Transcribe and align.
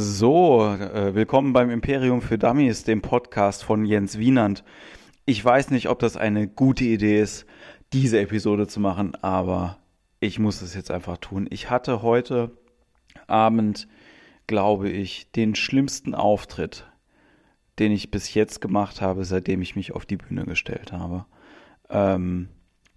So, 0.00 0.62
äh, 0.64 1.16
willkommen 1.16 1.52
beim 1.52 1.70
Imperium 1.70 2.22
für 2.22 2.38
Dummies, 2.38 2.84
dem 2.84 3.02
Podcast 3.02 3.64
von 3.64 3.84
Jens 3.84 4.16
Wienand. 4.16 4.62
Ich 5.24 5.44
weiß 5.44 5.72
nicht, 5.72 5.88
ob 5.88 5.98
das 5.98 6.16
eine 6.16 6.46
gute 6.46 6.84
Idee 6.84 7.20
ist, 7.20 7.46
diese 7.92 8.20
Episode 8.20 8.68
zu 8.68 8.78
machen, 8.78 9.16
aber 9.16 9.78
ich 10.20 10.38
muss 10.38 10.62
es 10.62 10.76
jetzt 10.76 10.92
einfach 10.92 11.16
tun. 11.16 11.48
Ich 11.50 11.68
hatte 11.68 12.00
heute 12.00 12.52
Abend, 13.26 13.88
glaube 14.46 14.88
ich, 14.88 15.32
den 15.32 15.56
schlimmsten 15.56 16.14
Auftritt, 16.14 16.86
den 17.80 17.90
ich 17.90 18.12
bis 18.12 18.32
jetzt 18.34 18.60
gemacht 18.60 19.00
habe, 19.00 19.24
seitdem 19.24 19.62
ich 19.62 19.74
mich 19.74 19.96
auf 19.96 20.06
die 20.06 20.18
Bühne 20.18 20.44
gestellt 20.44 20.92
habe. 20.92 21.26
Ähm, 21.90 22.50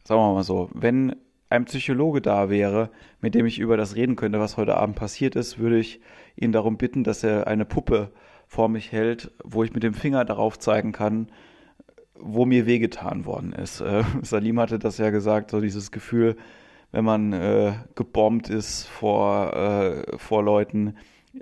sagen 0.03 0.21
wir 0.21 0.35
mal 0.35 0.43
so, 0.43 0.69
wenn 0.75 1.15
ein 1.49 1.65
Psychologe 1.65 2.21
da 2.21 2.51
wäre, 2.51 2.91
mit 3.21 3.33
dem 3.33 3.47
ich 3.47 3.57
über 3.57 3.75
das 3.75 3.95
reden 3.95 4.15
könnte, 4.15 4.39
was 4.39 4.55
heute 4.55 4.77
Abend 4.77 4.95
passiert 4.95 5.35
ist, 5.35 5.57
würde 5.57 5.79
ich 5.79 5.99
ihn 6.35 6.51
darum 6.51 6.77
bitten, 6.77 7.03
dass 7.03 7.23
er 7.23 7.47
eine 7.47 7.65
Puppe 7.65 8.11
vor 8.47 8.69
mich 8.69 8.91
hält, 8.91 9.31
wo 9.43 9.63
ich 9.63 9.73
mit 9.73 9.83
dem 9.83 9.93
Finger 9.93 10.25
darauf 10.25 10.59
zeigen 10.59 10.91
kann, 10.91 11.27
wo 12.15 12.45
mir 12.45 12.65
wehgetan 12.65 13.25
worden 13.25 13.53
ist. 13.53 13.81
Äh, 13.81 14.03
Salim 14.21 14.59
hatte 14.59 14.79
das 14.79 14.97
ja 14.97 15.09
gesagt, 15.09 15.51
so 15.51 15.61
dieses 15.61 15.91
Gefühl, 15.91 16.35
wenn 16.91 17.05
man 17.05 17.33
äh, 17.33 17.73
gebombt 17.95 18.49
ist 18.49 18.87
vor, 18.87 19.53
äh, 19.53 20.17
vor 20.17 20.43
Leuten, 20.43 20.95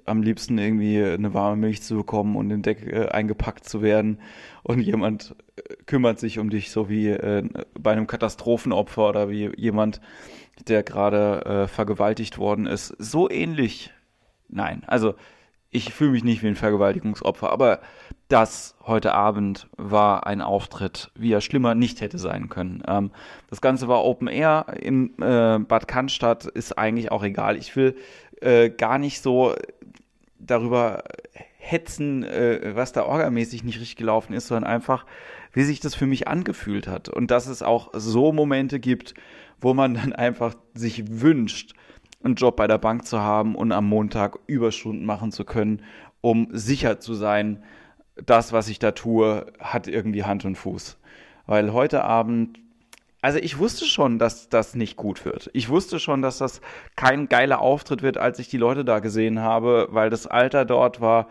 am 0.05 0.21
liebsten 0.21 0.57
irgendwie 0.57 1.03
eine 1.03 1.33
warme 1.33 1.57
Milch 1.57 1.81
zu 1.81 1.95
bekommen 1.95 2.35
und 2.35 2.51
in 2.51 2.61
Deck 2.61 2.85
äh, 2.85 3.07
eingepackt 3.07 3.65
zu 3.65 3.81
werden 3.81 4.19
und 4.63 4.81
jemand 4.81 5.35
äh, 5.55 5.61
kümmert 5.85 6.19
sich 6.19 6.39
um 6.39 6.49
dich, 6.49 6.71
so 6.71 6.89
wie 6.89 7.07
äh, 7.07 7.43
bei 7.73 7.91
einem 7.91 8.07
Katastrophenopfer 8.07 9.09
oder 9.09 9.29
wie 9.29 9.49
jemand, 9.57 9.99
der 10.67 10.83
gerade 10.83 11.45
äh, 11.45 11.67
vergewaltigt 11.67 12.37
worden 12.37 12.67
ist. 12.67 12.95
So 12.99 13.29
ähnlich. 13.29 13.91
Nein, 14.49 14.83
also 14.87 15.15
ich 15.71 15.93
fühle 15.93 16.11
mich 16.11 16.23
nicht 16.23 16.41
wie 16.41 16.47
ein 16.47 16.55
Vergewaltigungsopfer, 16.55 17.51
aber 17.51 17.79
das 18.27 18.75
heute 18.85 19.13
Abend 19.13 19.67
war 19.77 20.25
ein 20.25 20.41
Auftritt, 20.41 21.11
wie 21.15 21.31
er 21.31 21.41
schlimmer 21.41 21.75
nicht 21.75 22.01
hätte 22.01 22.17
sein 22.17 22.49
können. 22.49 22.83
Ähm, 22.87 23.11
das 23.49 23.61
Ganze 23.61 23.87
war 23.87 24.03
Open 24.03 24.27
Air 24.27 24.65
in 24.79 25.13
äh, 25.21 25.59
Bad 25.59 25.87
Cannstatt, 25.87 26.45
ist 26.45 26.77
eigentlich 26.77 27.11
auch 27.11 27.23
egal. 27.23 27.55
Ich 27.55 27.75
will 27.75 27.95
äh, 28.41 28.69
gar 28.69 28.97
nicht 28.97 29.21
so 29.21 29.53
darüber 30.39 31.03
hetzen, 31.57 32.23
äh, 32.23 32.71
was 32.75 32.91
da 32.91 33.05
orgamäßig 33.05 33.63
nicht 33.63 33.79
richtig 33.79 33.97
gelaufen 33.97 34.33
ist, 34.33 34.47
sondern 34.47 34.71
einfach, 34.71 35.05
wie 35.53 35.63
sich 35.63 35.79
das 35.79 35.93
für 35.93 36.07
mich 36.07 36.27
angefühlt 36.27 36.87
hat. 36.87 37.09
Und 37.09 37.29
dass 37.29 37.47
es 37.47 37.61
auch 37.61 37.91
so 37.93 38.31
Momente 38.31 38.79
gibt, 38.79 39.13
wo 39.61 39.73
man 39.73 39.93
dann 39.93 40.13
einfach 40.13 40.55
sich 40.73 41.21
wünscht, 41.21 41.73
einen 42.23 42.35
Job 42.35 42.55
bei 42.55 42.67
der 42.67 42.77
Bank 42.77 43.05
zu 43.05 43.19
haben 43.19 43.55
und 43.55 43.71
am 43.71 43.87
Montag 43.87 44.39
Überstunden 44.47 45.05
machen 45.05 45.31
zu 45.31 45.45
können, 45.45 45.81
um 46.21 46.47
sicher 46.51 46.99
zu 46.99 47.13
sein, 47.13 47.63
das, 48.15 48.51
was 48.51 48.67
ich 48.67 48.79
da 48.79 48.91
tue, 48.91 49.45
hat 49.59 49.87
irgendwie 49.87 50.23
Hand 50.23 50.43
und 50.45 50.55
Fuß. 50.55 50.97
Weil 51.45 51.73
heute 51.73 52.03
Abend 52.03 52.59
also 53.21 53.37
ich 53.39 53.57
wusste 53.57 53.85
schon, 53.85 54.17
dass 54.17 54.47
das 54.47 54.75
nicht 54.75 54.95
gut 54.95 55.25
wird. 55.25 55.49
Ich 55.53 55.67
wusste 55.67 55.99
schon, 55.99 56.21
dass 56.21 56.37
das 56.37 56.61
kein 56.95 57.27
geiler 57.27 57.59
Auftritt 57.59 58.01
wird, 58.01 58.17
als 58.17 58.39
ich 58.39 58.47
die 58.47 58.57
Leute 58.57 58.85
da 58.85 58.99
gesehen 58.99 59.39
habe, 59.39 59.87
weil 59.91 60.09
das 60.09 60.25
Alter 60.25 60.63
dort 60.63 61.01
war 61.01 61.27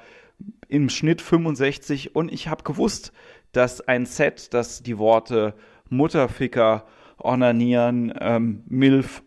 im 0.69 0.91
Schnitt 0.91 1.23
65 1.23 2.15
und 2.15 2.31
ich 2.31 2.49
habe 2.49 2.63
gewusst, 2.63 3.13
dass 3.53 3.81
ein 3.81 4.05
Set, 4.05 4.53
das 4.53 4.83
die 4.83 4.99
Worte 4.99 5.55
Mutterficker, 5.89 6.85
Ornanieren, 7.17 8.13
ähm, 8.21 8.63
Milf 8.69 9.23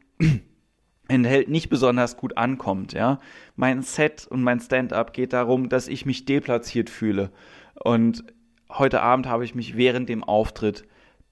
enthält, 1.11 1.49
nicht 1.49 1.69
besonders 1.69 2.17
gut 2.17 2.37
ankommt. 2.37 2.93
Ja, 2.93 3.19
mein 3.55 3.81
Set 3.81 4.27
und 4.27 4.41
mein 4.41 4.59
Stand-up 4.59 5.13
geht 5.13 5.33
darum, 5.33 5.69
dass 5.69 5.87
ich 5.87 6.05
mich 6.05 6.25
deplatziert 6.25 6.89
fühle 6.89 7.31
und 7.83 8.23
heute 8.69 9.01
Abend 9.01 9.27
habe 9.27 9.43
ich 9.43 9.55
mich 9.55 9.75
während 9.75 10.09
dem 10.09 10.23
Auftritt 10.23 10.85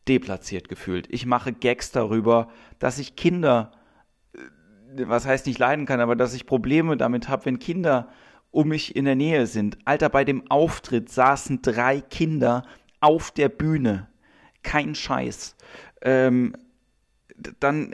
deplatziert 0.07 0.69
gefühlt. 0.69 1.07
Ich 1.09 1.25
mache 1.25 1.53
Gags 1.53 1.91
darüber, 1.91 2.49
dass 2.79 2.99
ich 2.99 3.15
Kinder, 3.15 3.71
äh, 4.33 5.07
was 5.07 5.25
heißt 5.25 5.45
nicht 5.45 5.59
leiden 5.59 5.85
kann, 5.85 6.01
aber 6.01 6.15
dass 6.15 6.33
ich 6.33 6.45
Probleme 6.45 6.97
damit 6.97 7.29
habe, 7.29 7.45
wenn 7.45 7.59
Kinder 7.59 8.09
um 8.51 8.69
mich 8.69 8.95
in 8.95 9.05
der 9.05 9.15
Nähe 9.15 9.45
sind. 9.45 9.77
Alter, 9.85 10.09
bei 10.09 10.23
dem 10.23 10.49
Auftritt 10.49 11.09
saßen 11.09 11.61
drei 11.61 12.01
Kinder 12.01 12.63
auf 12.99 13.31
der 13.31 13.49
Bühne. 13.49 14.07
Kein 14.63 14.95
Scheiß. 14.95 15.55
Ähm, 16.01 16.55
dann, 17.59 17.93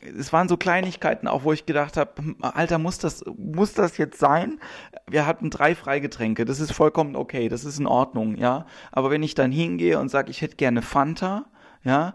es 0.00 0.32
waren 0.32 0.48
so 0.48 0.56
Kleinigkeiten 0.56 1.28
auch, 1.28 1.44
wo 1.44 1.52
ich 1.52 1.66
gedacht 1.66 1.96
habe, 1.96 2.10
hm, 2.16 2.36
Alter, 2.40 2.78
muss 2.78 2.98
das, 2.98 3.24
muss 3.36 3.74
das 3.74 3.98
jetzt 3.98 4.18
sein? 4.18 4.60
Wir 5.08 5.26
hatten 5.26 5.50
drei 5.50 5.74
Freigetränke, 5.74 6.44
das 6.44 6.60
ist 6.60 6.72
vollkommen 6.72 7.16
okay, 7.16 7.48
das 7.48 7.64
ist 7.64 7.78
in 7.78 7.86
Ordnung, 7.86 8.36
ja. 8.36 8.66
Aber 8.92 9.10
wenn 9.10 9.22
ich 9.22 9.34
dann 9.34 9.52
hingehe 9.52 9.98
und 9.98 10.08
sage, 10.08 10.30
ich 10.30 10.42
hätte 10.42 10.56
gerne 10.56 10.82
Fanta, 10.82 11.46
ja, 11.82 12.14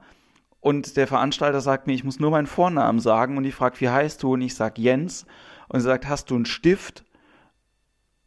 und 0.62 0.96
der 0.96 1.08
Veranstalter 1.08 1.60
sagt 1.60 1.88
mir, 1.88 1.94
ich 1.94 2.04
muss 2.04 2.20
nur 2.20 2.32
meinen 2.32 2.48
Vornamen 2.48 3.00
sagen 3.00 3.36
und 3.38 3.46
ich 3.46 3.56
frage, 3.56 3.82
wie 3.82 3.90
heißt 3.90 4.22
du? 4.22 4.34
Und 4.34 4.42
ich 4.42 4.54
sage 4.54 4.80
Jens 4.80 5.26
und 5.68 5.80
er 5.80 5.82
sagt, 5.82 6.08
hast 6.08 6.30
du 6.30 6.36
einen 6.36 6.46
Stift? 6.46 7.04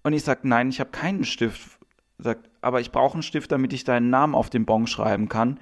Und 0.03 0.12
ich 0.12 0.25
sage, 0.25 0.41
nein, 0.43 0.69
ich 0.69 0.81
habe 0.81 0.91
keinen 0.91 1.25
Stift. 1.25 1.78
Sagt, 2.19 2.50
aber 2.61 2.81
ich 2.81 2.91
brauche 2.91 3.15
einen 3.15 3.22
Stift, 3.22 3.53
damit 3.53 3.72
ich 3.72 3.84
deinen 3.84 4.11
Namen 4.11 4.34
auf 4.34 4.50
den 4.50 4.66
Bon 4.66 4.87
schreiben 4.87 5.28
kann. 5.28 5.61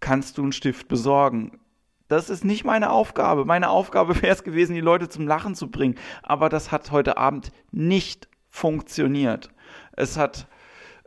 Kannst 0.00 0.38
du 0.38 0.42
einen 0.42 0.52
Stift 0.52 0.88
besorgen? 0.88 1.60
Das 2.08 2.28
ist 2.28 2.44
nicht 2.44 2.64
meine 2.64 2.90
Aufgabe. 2.90 3.44
Meine 3.44 3.70
Aufgabe 3.70 4.14
wäre 4.22 4.32
es 4.32 4.44
gewesen, 4.44 4.74
die 4.74 4.80
Leute 4.80 5.08
zum 5.08 5.26
Lachen 5.26 5.54
zu 5.54 5.70
bringen. 5.70 5.96
Aber 6.22 6.48
das 6.48 6.72
hat 6.72 6.90
heute 6.90 7.16
Abend 7.16 7.50
nicht 7.72 8.28
funktioniert. 8.50 9.50
Es 9.96 10.16
hat, 10.16 10.46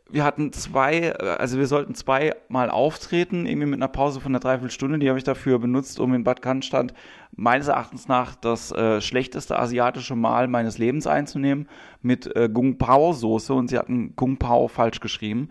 wir 0.10 0.24
hatten 0.24 0.52
zwei, 0.52 1.14
also 1.16 1.60
wir 1.60 1.68
sollten 1.68 1.94
zweimal 1.94 2.70
auftreten, 2.70 3.46
irgendwie 3.46 3.68
mit 3.68 3.80
einer 3.80 3.88
Pause 3.88 4.20
von 4.20 4.32
einer 4.32 4.40
Dreiviertelstunde. 4.40 5.00
Die 5.00 5.08
habe 5.08 5.20
ich 5.20 5.24
dafür 5.24 5.60
benutzt, 5.60 6.00
um 6.00 6.14
in 6.14 6.24
Bad 6.24 6.42
Cannstatt 6.42 6.94
meines 7.32 7.68
Erachtens 7.68 8.08
nach 8.08 8.36
das 8.36 8.72
äh, 8.72 9.00
schlechteste 9.00 9.60
asiatische 9.60 10.16
Mahl 10.16 10.48
meines 10.48 10.78
Lebens 10.78 11.06
einzunehmen 11.08 11.70
mit 12.02 12.36
äh, 12.36 12.50
Gung 12.52 12.78
Pao 12.78 13.14
Soße 13.14 13.54
und 13.54 13.70
sie 13.70 13.78
hatten 13.78 14.16
Gung 14.16 14.38
Pao 14.38 14.68
falsch 14.68 15.00
geschrieben 15.00 15.50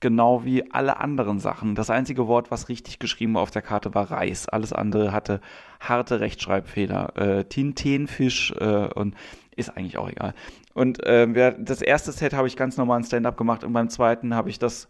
genau 0.00 0.44
wie 0.44 0.70
alle 0.72 0.98
anderen 0.98 1.38
Sachen. 1.40 1.74
Das 1.74 1.90
einzige 1.90 2.26
Wort, 2.26 2.50
was 2.50 2.68
richtig 2.68 2.98
geschrieben 2.98 3.36
auf 3.36 3.50
der 3.50 3.62
Karte, 3.62 3.94
war 3.94 4.10
Reis. 4.10 4.48
Alles 4.48 4.72
andere 4.72 5.12
hatte 5.12 5.40
harte 5.80 6.20
Rechtschreibfehler. 6.20 7.16
Äh, 7.16 7.44
Tintenfisch 7.44 8.52
äh, 8.58 8.88
und 8.94 9.14
ist 9.56 9.76
eigentlich 9.76 9.98
auch 9.98 10.08
egal. 10.08 10.34
Und 10.74 11.02
äh, 11.04 11.54
das 11.58 11.82
erste 11.82 12.12
Set 12.12 12.32
habe 12.32 12.46
ich 12.46 12.56
ganz 12.56 12.76
normal 12.76 13.00
ein 13.00 13.04
Stand-up 13.04 13.36
gemacht 13.36 13.64
und 13.64 13.72
beim 13.72 13.88
zweiten 13.88 14.34
habe 14.34 14.50
ich 14.50 14.58
das 14.58 14.88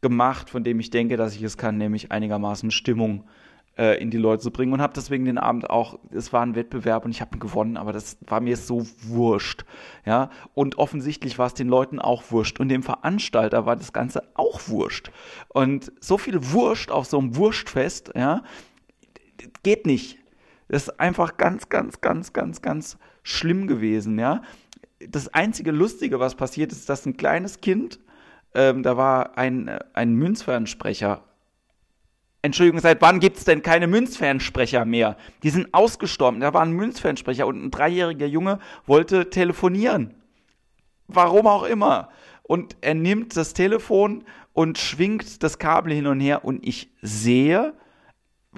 gemacht, 0.00 0.50
von 0.50 0.64
dem 0.64 0.80
ich 0.80 0.90
denke, 0.90 1.16
dass 1.16 1.34
ich 1.34 1.42
es 1.42 1.56
kann, 1.56 1.78
nämlich 1.78 2.10
einigermaßen 2.10 2.70
Stimmung 2.70 3.24
äh, 3.80 3.94
in 3.94 4.10
die 4.10 4.18
Leute 4.18 4.42
zu 4.42 4.50
bringen 4.50 4.74
und 4.74 4.82
habe 4.82 4.92
deswegen 4.94 5.24
den 5.24 5.38
Abend 5.38 5.70
auch, 5.70 5.98
es 6.10 6.34
war 6.34 6.42
ein 6.42 6.54
Wettbewerb 6.54 7.06
und 7.06 7.12
ich 7.12 7.22
habe 7.22 7.38
gewonnen, 7.38 7.78
aber 7.78 7.94
das 7.94 8.18
war 8.26 8.42
mir 8.42 8.58
so 8.58 8.86
wurscht, 9.02 9.64
ja, 10.04 10.28
und 10.52 10.76
offensichtlich 10.76 11.38
war 11.38 11.46
es 11.46 11.54
den 11.54 11.68
Leuten 11.68 11.98
auch 11.98 12.30
wurscht 12.30 12.60
und 12.60 12.68
dem 12.68 12.82
Veranstalter 12.82 13.64
war 13.64 13.76
das 13.76 13.94
Ganze 13.94 14.22
auch 14.34 14.68
wurscht 14.68 15.10
und 15.48 15.92
so 15.98 16.18
viel 16.18 16.52
Wurscht 16.52 16.90
auf 16.90 17.06
so 17.06 17.18
einem 17.18 17.36
Wurstfest, 17.36 18.12
ja, 18.14 18.42
geht 19.62 19.86
nicht. 19.86 20.18
Das 20.68 20.82
ist 20.82 21.00
einfach 21.00 21.38
ganz, 21.38 21.70
ganz, 21.70 22.02
ganz, 22.02 22.34
ganz, 22.34 22.60
ganz 22.60 22.98
schlimm 23.22 23.66
gewesen, 23.66 24.18
ja. 24.18 24.42
Das 25.08 25.32
einzige 25.32 25.70
Lustige, 25.70 26.20
was 26.20 26.34
passiert 26.34 26.70
ist, 26.72 26.90
dass 26.90 27.06
ein 27.06 27.16
kleines 27.16 27.62
Kind, 27.62 27.98
ähm, 28.54 28.82
da 28.82 28.98
war 28.98 29.38
ein, 29.38 29.68
äh, 29.68 29.78
ein 29.94 30.14
Münzfernsprecher 30.14 31.24
Entschuldigung, 32.42 32.80
seit 32.80 33.02
wann 33.02 33.20
gibt 33.20 33.36
es 33.36 33.44
denn 33.44 33.62
keine 33.62 33.86
Münzfernsprecher 33.86 34.84
mehr? 34.84 35.16
Die 35.42 35.50
sind 35.50 35.74
ausgestorben. 35.74 36.40
Da 36.40 36.54
war 36.54 36.62
ein 36.62 36.72
Münzfernsprecher 36.72 37.46
und 37.46 37.62
ein 37.62 37.70
dreijähriger 37.70 38.26
Junge 38.26 38.58
wollte 38.86 39.28
telefonieren. 39.28 40.14
Warum 41.06 41.46
auch 41.46 41.64
immer. 41.64 42.08
Und 42.42 42.76
er 42.80 42.94
nimmt 42.94 43.36
das 43.36 43.52
Telefon 43.52 44.24
und 44.52 44.78
schwingt 44.78 45.42
das 45.42 45.58
Kabel 45.58 45.92
hin 45.92 46.06
und 46.06 46.20
her 46.20 46.44
und 46.44 46.66
ich 46.66 46.90
sehe 47.02 47.74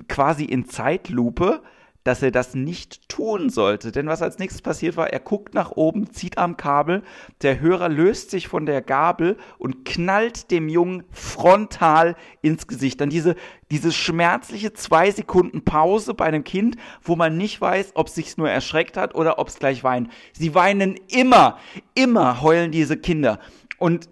quasi 0.08 0.44
in 0.44 0.66
Zeitlupe, 0.66 1.62
dass 2.04 2.22
er 2.22 2.30
das 2.30 2.54
nicht 2.54 3.08
tun 3.08 3.50
sollte. 3.50 3.92
Denn 3.92 4.06
was 4.06 4.22
als 4.22 4.38
nächstes 4.38 4.62
passiert 4.62 4.96
war, 4.96 5.12
er 5.12 5.20
guckt 5.20 5.54
nach 5.54 5.72
oben, 5.72 6.10
zieht 6.10 6.38
am 6.38 6.56
Kabel, 6.56 7.02
der 7.42 7.60
Hörer 7.60 7.88
löst 7.88 8.30
sich 8.30 8.48
von 8.48 8.66
der 8.66 8.82
Gabel 8.82 9.36
und 9.58 9.84
knallt 9.84 10.50
dem 10.50 10.68
Jungen 10.68 11.04
frontal 11.10 12.16
ins 12.40 12.66
Gesicht. 12.66 13.00
Dann 13.00 13.10
diese, 13.10 13.36
diese 13.70 13.92
schmerzliche 13.92 14.72
zwei 14.72 15.10
Sekunden 15.10 15.64
Pause 15.64 16.14
bei 16.14 16.24
einem 16.24 16.44
Kind, 16.44 16.76
wo 17.02 17.16
man 17.16 17.36
nicht 17.36 17.60
weiß, 17.60 17.92
ob 17.94 18.08
es 18.08 18.14
sich 18.14 18.36
nur 18.36 18.50
erschreckt 18.50 18.96
hat 18.96 19.14
oder 19.14 19.38
ob 19.38 19.48
es 19.48 19.58
gleich 19.58 19.84
weint. 19.84 20.10
Sie 20.32 20.54
weinen 20.54 20.98
immer, 21.08 21.58
immer 21.94 22.42
heulen 22.42 22.72
diese 22.72 22.96
Kinder. 22.96 23.38
Und 23.78 24.08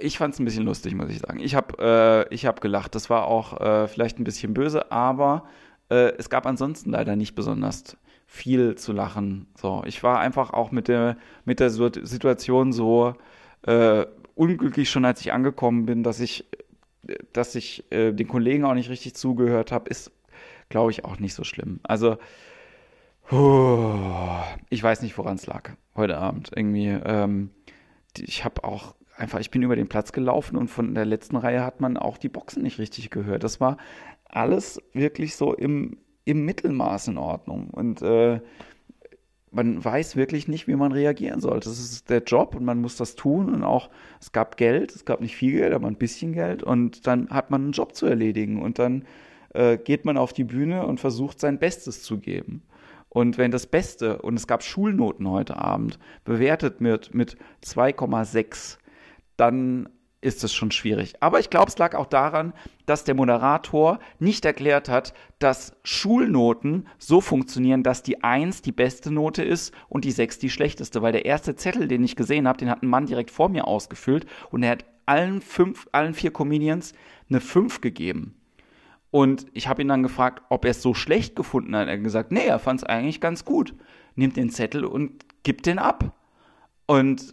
ich 0.00 0.18
fand 0.18 0.34
es 0.34 0.40
ein 0.40 0.44
bisschen 0.44 0.64
lustig, 0.64 0.94
muss 0.94 1.10
ich 1.10 1.20
sagen. 1.20 1.38
Ich 1.40 1.54
habe 1.54 2.26
äh, 2.30 2.36
hab 2.36 2.60
gelacht. 2.60 2.94
Das 2.94 3.10
war 3.10 3.26
auch 3.26 3.60
äh, 3.60 3.88
vielleicht 3.88 4.18
ein 4.18 4.24
bisschen 4.24 4.54
böse, 4.54 4.90
aber 4.90 5.44
äh, 5.90 6.12
es 6.18 6.30
gab 6.30 6.46
ansonsten 6.46 6.90
leider 6.90 7.16
nicht 7.16 7.34
besonders 7.34 7.96
viel 8.26 8.74
zu 8.74 8.92
lachen. 8.92 9.46
So, 9.56 9.82
ich 9.86 10.02
war 10.02 10.18
einfach 10.18 10.52
auch 10.52 10.70
mit 10.70 10.88
der, 10.88 11.16
mit 11.44 11.60
der 11.60 11.70
Situation 11.70 12.72
so 12.72 13.14
äh, 13.62 14.06
unglücklich 14.34 14.90
schon, 14.90 15.04
als 15.04 15.20
ich 15.20 15.32
angekommen 15.32 15.86
bin, 15.86 16.02
dass 16.02 16.20
ich, 16.20 16.44
dass 17.32 17.54
ich 17.54 17.90
äh, 17.92 18.12
den 18.12 18.28
Kollegen 18.28 18.64
auch 18.64 18.74
nicht 18.74 18.90
richtig 18.90 19.14
zugehört 19.14 19.72
habe, 19.72 19.88
ist, 19.88 20.10
glaube 20.68 20.90
ich, 20.90 21.04
auch 21.04 21.18
nicht 21.18 21.34
so 21.34 21.44
schlimm. 21.44 21.80
Also, 21.82 22.16
oh, 23.30 24.40
ich 24.70 24.82
weiß 24.82 25.02
nicht, 25.02 25.16
woran 25.16 25.36
es 25.36 25.46
lag 25.46 25.70
heute 25.94 26.18
Abend. 26.18 26.50
Irgendwie, 26.54 26.88
ähm, 26.88 27.50
ich 28.16 28.44
habe 28.44 28.64
auch 28.64 28.94
einfach, 29.16 29.38
ich 29.38 29.50
bin 29.50 29.62
über 29.62 29.76
den 29.76 29.88
Platz 29.88 30.12
gelaufen 30.12 30.56
und 30.56 30.68
von 30.68 30.94
der 30.94 31.04
letzten 31.04 31.36
Reihe 31.36 31.62
hat 31.62 31.80
man 31.80 31.96
auch 31.96 32.18
die 32.18 32.28
Boxen 32.28 32.62
nicht 32.62 32.78
richtig 32.78 33.10
gehört. 33.10 33.44
Das 33.44 33.60
war 33.60 33.76
alles 34.34 34.80
wirklich 34.92 35.36
so 35.36 35.54
im, 35.54 35.98
im 36.24 36.44
Mittelmaß 36.44 37.08
in 37.08 37.18
Ordnung. 37.18 37.70
Und 37.70 38.02
äh, 38.02 38.40
man 39.50 39.84
weiß 39.84 40.16
wirklich 40.16 40.48
nicht, 40.48 40.66
wie 40.66 40.74
man 40.74 40.92
reagieren 40.92 41.40
sollte. 41.40 41.68
Das 41.68 41.78
ist 41.78 42.10
der 42.10 42.22
Job 42.22 42.54
und 42.54 42.64
man 42.64 42.80
muss 42.80 42.96
das 42.96 43.14
tun. 43.14 43.54
Und 43.54 43.62
auch, 43.62 43.90
es 44.20 44.32
gab 44.32 44.56
Geld, 44.56 44.94
es 44.94 45.04
gab 45.04 45.20
nicht 45.20 45.36
viel 45.36 45.52
Geld, 45.52 45.72
aber 45.72 45.86
ein 45.86 45.96
bisschen 45.96 46.32
Geld. 46.32 46.62
Und 46.62 47.06
dann 47.06 47.30
hat 47.30 47.50
man 47.50 47.62
einen 47.62 47.72
Job 47.72 47.94
zu 47.94 48.06
erledigen. 48.06 48.60
Und 48.60 48.78
dann 48.78 49.04
äh, 49.54 49.78
geht 49.78 50.04
man 50.04 50.18
auf 50.18 50.32
die 50.32 50.44
Bühne 50.44 50.86
und 50.86 51.00
versucht 51.00 51.40
sein 51.40 51.58
Bestes 51.58 52.02
zu 52.02 52.18
geben. 52.18 52.62
Und 53.08 53.38
wenn 53.38 53.52
das 53.52 53.68
Beste, 53.68 54.20
und 54.22 54.34
es 54.34 54.48
gab 54.48 54.64
Schulnoten 54.64 55.30
heute 55.30 55.56
Abend, 55.56 56.00
bewertet 56.24 56.80
wird 56.80 57.14
mit 57.14 57.36
2,6, 57.64 58.78
dann 59.36 59.88
ist 60.24 60.42
es 60.42 60.54
schon 60.54 60.70
schwierig. 60.70 61.14
Aber 61.20 61.38
ich 61.38 61.50
glaube, 61.50 61.68
es 61.68 61.78
lag 61.78 61.94
auch 61.94 62.06
daran, 62.06 62.54
dass 62.86 63.04
der 63.04 63.14
Moderator 63.14 63.98
nicht 64.18 64.44
erklärt 64.44 64.88
hat, 64.88 65.12
dass 65.38 65.76
Schulnoten 65.84 66.88
so 66.98 67.20
funktionieren, 67.20 67.82
dass 67.82 68.02
die 68.02 68.24
1 68.24 68.62
die 68.62 68.72
beste 68.72 69.10
Note 69.10 69.44
ist 69.44 69.74
und 69.88 70.04
die 70.04 70.10
6 70.10 70.38
die 70.38 70.50
schlechteste. 70.50 71.02
Weil 71.02 71.12
der 71.12 71.26
erste 71.26 71.54
Zettel, 71.56 71.88
den 71.88 72.02
ich 72.02 72.16
gesehen 72.16 72.48
habe, 72.48 72.58
den 72.58 72.70
hat 72.70 72.82
ein 72.82 72.88
Mann 72.88 73.06
direkt 73.06 73.30
vor 73.30 73.50
mir 73.50 73.66
ausgefüllt 73.66 74.26
und 74.50 74.62
er 74.62 74.72
hat 74.72 74.84
allen, 75.06 75.42
fünf, 75.42 75.86
allen 75.92 76.14
vier 76.14 76.32
Comedians 76.32 76.94
eine 77.28 77.40
5 77.40 77.82
gegeben. 77.82 78.34
Und 79.10 79.46
ich 79.52 79.68
habe 79.68 79.82
ihn 79.82 79.88
dann 79.88 80.02
gefragt, 80.02 80.42
ob 80.48 80.64
er 80.64 80.72
es 80.72 80.82
so 80.82 80.94
schlecht 80.94 81.36
gefunden 81.36 81.76
hat. 81.76 81.86
Er 81.86 81.94
hat 81.94 82.02
gesagt, 82.02 82.32
nee, 82.32 82.46
er 82.46 82.58
fand 82.58 82.80
es 82.80 82.84
eigentlich 82.84 83.20
ganz 83.20 83.44
gut. 83.44 83.74
Nimmt 84.16 84.36
den 84.36 84.50
Zettel 84.50 84.84
und 84.84 85.24
gibt 85.42 85.66
den 85.66 85.78
ab. 85.78 86.16
Und 86.86 87.32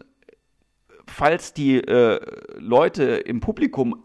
falls 1.11 1.53
die 1.53 1.77
äh, 1.77 2.19
Leute 2.57 3.03
im 3.03 3.39
Publikum 3.39 4.03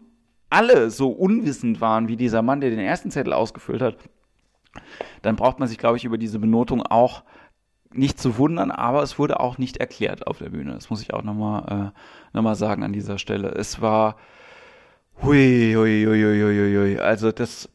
alle 0.49 0.89
so 0.89 1.09
unwissend 1.09 1.81
waren 1.81 2.07
wie 2.07 2.17
dieser 2.17 2.41
Mann, 2.41 2.61
der 2.61 2.69
den 2.69 2.79
ersten 2.79 3.11
Zettel 3.11 3.33
ausgefüllt 3.33 3.81
hat, 3.81 3.97
dann 5.21 5.35
braucht 5.35 5.59
man 5.59 5.67
sich, 5.67 5.77
glaube 5.77 5.97
ich, 5.97 6.05
über 6.05 6.17
diese 6.17 6.39
Benotung 6.39 6.83
auch 6.83 7.23
nicht 7.91 8.19
zu 8.19 8.37
wundern, 8.37 8.71
aber 8.71 9.01
es 9.01 9.17
wurde 9.17 9.39
auch 9.39 9.57
nicht 9.57 9.77
erklärt 9.77 10.27
auf 10.27 10.37
der 10.37 10.49
Bühne. 10.49 10.73
Das 10.73 10.89
muss 10.89 11.01
ich 11.01 11.13
auch 11.13 11.23
nochmal 11.23 11.93
äh, 12.33 12.39
noch 12.39 12.55
sagen 12.55 12.83
an 12.83 12.93
dieser 12.93 13.17
Stelle. 13.17 13.49
Es 13.49 13.81
war 13.81 14.17
hui, 15.23 15.73
hui, 15.75 16.05
hui, 16.05 16.41
hui, 16.41 16.75
hui. 16.75 16.99
Also 16.99 17.31
das, 17.31 17.69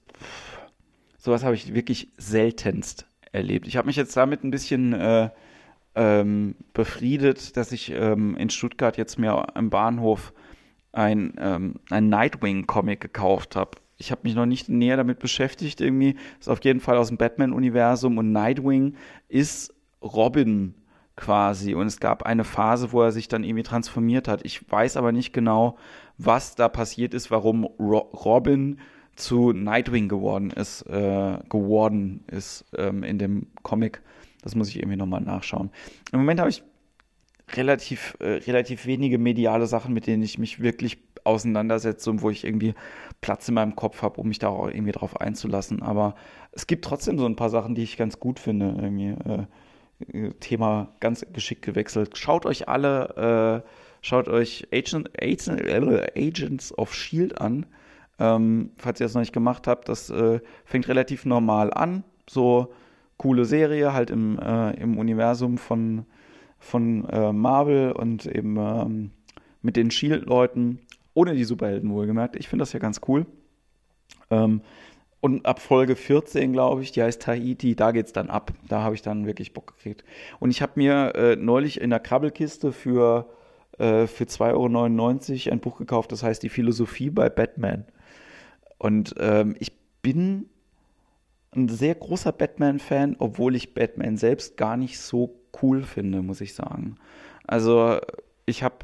sowas 1.19 1.44
habe 1.44 1.55
ich 1.55 1.75
wirklich 1.75 2.08
seltenst 2.19 3.06
erlebt. 3.32 3.67
Ich 3.67 3.76
habe 3.76 3.87
mich 3.87 3.96
jetzt 3.96 4.17
damit 4.17 4.44
ein 4.44 4.50
bisschen 4.50 4.93
äh, 4.93 5.31
ähm, 5.94 6.55
befriedet, 6.73 7.56
dass 7.56 7.73
ich 7.73 7.91
ähm, 7.91 8.37
in 8.37 8.50
Stuttgart 8.50 8.97
jetzt 8.97 9.19
mir 9.19 9.47
im 9.55 9.71
Bahnhof 9.71 10.33
ein, 10.93 11.35
ähm, 11.39 11.75
ein 11.91 12.09
Nightwing-Comic 12.09 13.00
gekauft 13.00 13.56
habe. 13.56 13.73
Ich 13.99 14.11
habe 14.11 14.23
mich 14.25 14.35
noch 14.35 14.47
nicht 14.47 14.69
näher 14.69 14.97
damit 14.97 15.19
beschäftigt. 15.19 15.81
Irgendwie 15.81 16.17
ist 16.41 16.49
auf 16.49 16.62
jeden 16.65 16.81
Fall 16.81 16.97
aus 16.97 17.09
dem 17.09 17.19
Batman-Universum 17.19 18.19
und 18.19 18.33
Nightwing 18.33 18.97
ist 19.29 19.75
Robin 20.03 20.75
quasi. 21.17 21.75
Und 21.75 21.87
es 21.87 22.00
gab 22.00 22.25
eine 22.25 22.44
Phase, 22.44 22.93
wo 22.93 23.03
er 23.03 23.12
sich 23.12 23.29
dann 23.29 23.44
irgendwie 23.44 23.62
transformiert 23.62 24.29
hat. 24.29 24.44
Ich 24.44 24.71
weiß 24.71 24.97
aber 24.97 25.12
nicht 25.12 25.33
genau, 25.33 25.77
was 26.19 26.55
da 26.55 26.69
passiert 26.69 27.15
ist, 27.15 27.31
warum 27.31 27.65
Ro 27.65 28.11
Robin 28.12 28.79
zu 29.15 29.53
Nightwing 29.53 30.09
geworden 30.09 30.50
ist, 30.50 30.83
äh, 30.83 31.39
geworden 31.49 32.25
ist 32.29 32.65
ähm, 32.77 33.03
in 33.03 33.19
dem 33.19 33.47
Comic. 33.62 34.03
Das 34.43 34.55
muss 34.55 34.69
ich 34.69 34.77
irgendwie 34.77 34.97
nochmal 34.97 35.21
nachschauen. 35.21 35.71
Im 36.12 36.21
Moment 36.21 36.41
habe 36.41 36.50
ich 36.50 36.62
relativ, 37.55 38.17
äh, 38.21 38.35
relativ 38.47 38.87
wenige 38.87 39.19
mediale 39.19 39.67
Sachen, 39.67 39.94
mit 39.94 40.06
denen 40.06 40.23
ich 40.23 40.39
mich 40.39 40.61
wirklich 40.61 40.99
auseinandersetze 41.25 42.11
und 42.11 42.23
wo 42.23 42.31
ich 42.31 42.44
irgendwie 42.44 42.75
Platz 43.21 43.49
in 43.49 43.55
meinem 43.55 43.77
Kopf 43.77 44.03
habe, 44.03 44.21
um 44.21 44.29
mich 44.29 44.39
da 44.39 44.49
auch 44.49 44.69
irgendwie 44.69 44.93
drauf 44.93 45.21
einzulassen. 45.21 45.83
Aber 45.83 46.15
es 46.50 46.67
gibt 46.67 46.85
trotzdem 46.85 47.19
so 47.19 47.27
ein 47.27 47.37
paar 47.37 47.50
Sachen, 47.50 47.75
die 47.75 47.83
ich 47.83 47.97
ganz 47.97 48.19
gut 48.19 48.41
finde. 48.41 48.75
Irgendwie, 48.81 49.11
äh, 49.11 49.47
Thema 50.41 50.89
ganz 51.00 51.25
geschickt 51.33 51.62
gewechselt. 51.62 52.19
Schaut 52.19 52.47
euch 52.47 52.69
alle, 52.69 53.62
äh, 53.65 53.69
schaut 54.00 54.29
euch 54.29 54.67
Agent, 54.73 55.11
Agent, 55.21 55.62
Agents 56.17 56.77
of 56.77 56.93
Shield 56.94 57.41
an. 57.41 57.67
Ähm, 58.19 58.73
falls 58.77 59.00
ihr 59.00 59.06
das 59.06 59.15
noch 59.15 59.21
nicht 59.21 59.33
gemacht 59.33 59.67
habt, 59.67 59.89
das 59.89 60.11
äh, 60.11 60.41
fängt 60.65 60.89
relativ 60.89 61.25
normal 61.25 61.73
an. 61.73 62.05
So 62.29 62.73
coole 63.17 63.44
Serie, 63.44 63.93
halt 63.93 64.11
im, 64.11 64.38
äh, 64.38 64.73
im 64.81 64.99
Universum 64.99 65.59
von, 65.59 66.06
von 66.59 67.09
äh, 67.09 67.32
Marvel 67.32 67.93
und 67.93 68.26
eben 68.26 68.56
ähm, 68.56 69.11
mit 69.62 69.76
den 69.76 69.91
Shield-Leuten, 69.91 70.81
ohne 71.14 71.35
die 71.35 71.44
Superhelden 71.44 71.91
wohlgemerkt. 71.91 72.37
Ich 72.37 72.49
finde 72.49 72.62
das 72.62 72.73
ja 72.73 72.81
ganz 72.81 73.00
cool. 73.06 73.26
Ähm, 74.31 74.62
und 75.20 75.47
ab 75.47 75.61
Folge 75.61 75.94
14, 75.94 76.53
glaube 76.53 76.82
ich, 76.82 76.91
die 76.91 77.00
heißt 77.00 77.23
Tahiti, 77.23 77.76
da 77.76 77.93
geht 77.93 78.06
es 78.06 78.12
dann 78.12 78.29
ab. 78.29 78.53
Da 78.69 78.82
habe 78.82 78.97
ich 78.97 79.03
dann 79.03 79.25
wirklich 79.25 79.53
Bock 79.53 79.76
gekriegt. 79.76 80.05
Und 80.41 80.50
ich 80.50 80.61
habe 80.62 80.73
mir 80.75 81.15
äh, 81.15 81.37
neulich 81.37 81.81
in 81.81 81.91
der 81.91 82.00
Krabbelkiste 82.00 82.73
für, 82.73 83.29
äh, 83.79 84.08
für 84.08 84.25
2,99 84.25 85.47
Euro 85.47 85.53
ein 85.53 85.61
Buch 85.61 85.79
gekauft, 85.79 86.11
das 86.11 86.25
heißt 86.25 86.43
Die 86.43 86.49
Philosophie 86.49 87.11
bei 87.11 87.29
Batman. 87.29 87.85
Und 88.79 89.15
ähm, 89.20 89.55
ich 89.61 89.70
bin 90.03 90.47
ein 91.55 91.69
sehr 91.69 91.95
großer 91.95 92.33
Batman-Fan, 92.33 93.17
obwohl 93.19 93.55
ich 93.55 93.75
Batman 93.75 94.17
selbst 94.17 94.57
gar 94.57 94.77
nicht 94.77 94.99
so 94.99 95.43
cool 95.63 95.83
finde, 95.83 96.23
muss 96.23 96.41
ich 96.41 96.55
sagen. 96.55 96.97
Also 97.47 97.99
ich 98.47 98.63
habe 98.63 98.77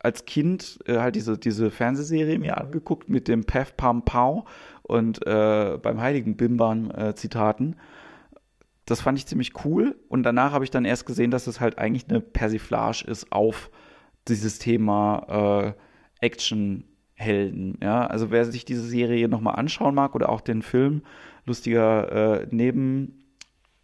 als 0.00 0.24
Kind 0.24 0.80
äh, 0.86 0.98
halt 0.98 1.14
diese, 1.14 1.38
diese 1.38 1.70
Fernsehserie 1.70 2.38
mir 2.38 2.58
angeguckt 2.58 3.08
mit 3.08 3.28
dem 3.28 3.44
Pef 3.44 3.76
Pam 3.76 4.04
Pow 4.04 4.44
und 4.82 5.24
äh, 5.26 5.78
beim 5.80 6.00
Heiligen 6.00 6.36
Bimbam 6.36 6.90
äh, 6.90 7.14
Zitaten. 7.14 7.76
Das 8.84 9.00
fand 9.00 9.16
ich 9.16 9.26
ziemlich 9.26 9.64
cool 9.64 9.96
und 10.08 10.24
danach 10.24 10.52
habe 10.52 10.64
ich 10.64 10.70
dann 10.70 10.84
erst 10.84 11.06
gesehen, 11.06 11.30
dass 11.30 11.46
es 11.46 11.60
halt 11.60 11.78
eigentlich 11.78 12.08
eine 12.08 12.20
Persiflage 12.20 13.04
ist 13.06 13.30
auf 13.30 13.70
dieses 14.26 14.58
Thema 14.58 15.68
äh, 15.68 16.26
Actionhelden. 16.26 17.78
Ja, 17.80 18.06
also 18.06 18.32
wer 18.32 18.44
sich 18.44 18.64
diese 18.64 18.82
Serie 18.82 19.28
nochmal 19.28 19.54
anschauen 19.54 19.94
mag 19.94 20.16
oder 20.16 20.30
auch 20.30 20.40
den 20.40 20.62
Film, 20.62 21.02
lustiger 21.44 22.40
äh, 22.42 22.46
Neben, 22.50 23.22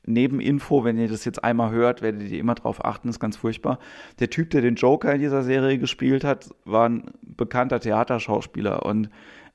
Nebeninfo, 0.09 0.85
wenn 0.85 0.99
ihr 0.99 1.09
das 1.09 1.25
jetzt 1.25 1.45
einmal 1.45 1.71
hört, 1.71 2.03
werdet 2.03 2.31
ihr 2.31 2.39
immer 2.39 2.55
drauf 2.55 2.85
achten, 2.85 3.09
ist 3.09 3.21
ganz 3.21 3.37
furchtbar. 3.37 3.79
Der 4.19 4.31
Typ, 4.31 4.51
der 4.51 4.63
den 4.63 4.75
Joker 4.75 5.15
in 5.15 5.21
dieser 5.21 5.43
Serie 5.43 5.79
gespielt 5.79 6.25
hat, 6.25 6.49
war 6.65 6.89
ein 6.89 7.11
bekannter 7.23 7.79
Theaterschauspieler 7.79 8.85
und 8.85 9.11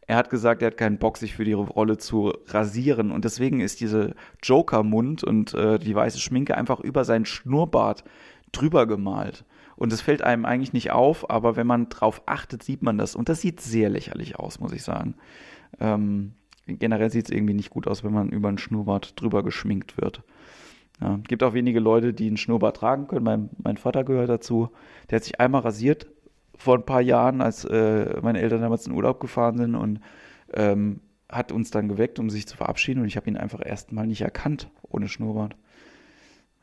er 0.05 0.17
hat 0.17 0.29
gesagt, 0.29 0.61
er 0.61 0.67
hat 0.67 0.77
keinen 0.77 0.97
Bock, 0.97 1.17
sich 1.17 1.33
für 1.33 1.45
die 1.45 1.53
Rolle 1.53 1.97
zu 1.97 2.33
rasieren 2.47 3.11
und 3.11 3.25
deswegen 3.25 3.61
ist 3.61 3.79
diese 3.79 4.15
Joker-Mund 4.41 5.23
und 5.23 5.53
äh, 5.53 5.79
die 5.79 5.95
weiße 5.95 6.19
Schminke 6.19 6.57
einfach 6.57 6.79
über 6.79 7.05
seinen 7.05 7.25
Schnurrbart 7.25 8.03
drüber 8.51 8.85
gemalt. 8.85 9.45
Und 9.75 9.91
das 9.91 10.01
fällt 10.01 10.21
einem 10.21 10.45
eigentlich 10.45 10.73
nicht 10.73 10.91
auf, 10.91 11.29
aber 11.29 11.55
wenn 11.55 11.65
man 11.65 11.89
drauf 11.89 12.21
achtet, 12.25 12.63
sieht 12.63 12.83
man 12.83 12.97
das. 12.97 13.15
Und 13.15 13.27
das 13.27 13.41
sieht 13.41 13.59
sehr 13.59 13.89
lächerlich 13.89 14.37
aus, 14.37 14.59
muss 14.59 14.71
ich 14.71 14.83
sagen. 14.83 15.15
Ähm, 15.79 16.33
generell 16.65 17.09
sieht 17.09 17.25
es 17.25 17.35
irgendwie 17.35 17.53
nicht 17.53 17.69
gut 17.69 17.87
aus, 17.87 18.03
wenn 18.03 18.13
man 18.13 18.29
über 18.29 18.47
einen 18.47 18.57
Schnurrbart 18.57 19.19
drüber 19.19 19.43
geschminkt 19.43 19.97
wird. 19.97 20.23
Ja, 21.01 21.19
gibt 21.27 21.43
auch 21.43 21.53
wenige 21.53 21.79
Leute, 21.79 22.13
die 22.13 22.27
einen 22.27 22.37
Schnurrbart 22.37 22.77
tragen 22.77 23.07
können. 23.07 23.25
Mein, 23.25 23.49
mein 23.61 23.77
Vater 23.77 24.03
gehört 24.03 24.29
dazu. 24.29 24.69
Der 25.09 25.17
hat 25.17 25.23
sich 25.23 25.39
einmal 25.39 25.61
rasiert 25.61 26.07
vor 26.55 26.75
ein 26.75 26.85
paar 26.85 27.01
Jahren, 27.01 27.41
als 27.41 27.65
äh, 27.65 28.19
meine 28.21 28.39
Eltern 28.39 28.61
damals 28.61 28.87
in 28.87 28.93
Urlaub 28.93 29.19
gefahren 29.19 29.57
sind 29.57 29.75
und 29.75 29.99
ähm, 30.53 31.01
hat 31.29 31.51
uns 31.51 31.71
dann 31.71 31.89
geweckt, 31.89 32.19
um 32.19 32.29
sich 32.29 32.47
zu 32.47 32.55
verabschieden. 32.55 33.01
Und 33.01 33.07
ich 33.07 33.17
habe 33.17 33.27
ihn 33.27 33.37
einfach 33.37 33.65
erstmal 33.65 34.07
nicht 34.07 34.21
erkannt 34.21 34.69
ohne 34.83 35.07
Schnurrbart. 35.07 35.55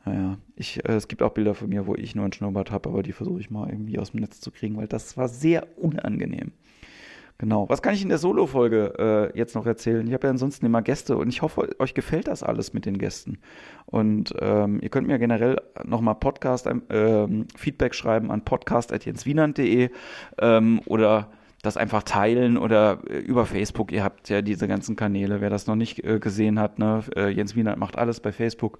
Naja, 0.05 0.37
ich, 0.55 0.83
äh, 0.85 0.93
es 0.93 1.07
gibt 1.07 1.21
auch 1.21 1.33
Bilder 1.33 1.53
von 1.53 1.69
mir, 1.69 1.85
wo 1.85 1.95
ich 1.95 2.15
nur 2.15 2.23
einen 2.23 2.33
Schnurrbart 2.33 2.71
habe, 2.71 2.89
aber 2.89 3.03
die 3.03 3.11
versuche 3.11 3.39
ich 3.39 3.51
mal 3.51 3.69
irgendwie 3.69 3.99
aus 3.99 4.11
dem 4.11 4.21
Netz 4.21 4.39
zu 4.39 4.49
kriegen, 4.49 4.77
weil 4.77 4.87
das 4.87 5.17
war 5.17 5.27
sehr 5.27 5.67
unangenehm. 5.77 6.53
Genau. 7.41 7.67
Was 7.69 7.81
kann 7.81 7.95
ich 7.95 8.03
in 8.03 8.09
der 8.09 8.19
Solo-Folge 8.19 9.31
äh, 9.33 9.37
jetzt 9.37 9.55
noch 9.55 9.65
erzählen? 9.65 10.05
Ich 10.05 10.13
habe 10.13 10.27
ja 10.27 10.29
ansonsten 10.29 10.63
immer 10.63 10.83
Gäste 10.83 11.17
und 11.17 11.27
ich 11.27 11.41
hoffe, 11.41 11.69
euch 11.79 11.95
gefällt 11.95 12.27
das 12.27 12.43
alles 12.43 12.71
mit 12.73 12.85
den 12.85 12.99
Gästen. 12.99 13.39
Und 13.87 14.35
ähm, 14.39 14.79
ihr 14.79 14.89
könnt 14.89 15.07
mir 15.07 15.17
generell 15.17 15.59
nochmal 15.83 16.13
Podcast, 16.13 16.69
ähm, 16.91 17.47
Feedback 17.57 17.95
schreiben 17.95 18.29
an 18.29 18.45
podcast.jenswienand.de 18.45 19.89
ähm, 20.37 20.81
oder 20.85 21.31
das 21.63 21.77
einfach 21.77 22.03
teilen 22.03 22.59
oder 22.59 22.99
äh, 23.09 23.17
über 23.17 23.47
Facebook. 23.47 23.91
Ihr 23.91 24.03
habt 24.03 24.29
ja 24.29 24.43
diese 24.43 24.67
ganzen 24.67 24.95
Kanäle, 24.95 25.41
wer 25.41 25.49
das 25.49 25.65
noch 25.65 25.75
nicht 25.75 26.03
äh, 26.03 26.19
gesehen 26.19 26.59
hat. 26.59 26.77
Ne? 26.77 27.03
Äh, 27.15 27.29
Jens 27.29 27.55
Wienert 27.55 27.79
macht 27.79 27.97
alles 27.97 28.19
bei 28.19 28.31
Facebook. 28.31 28.77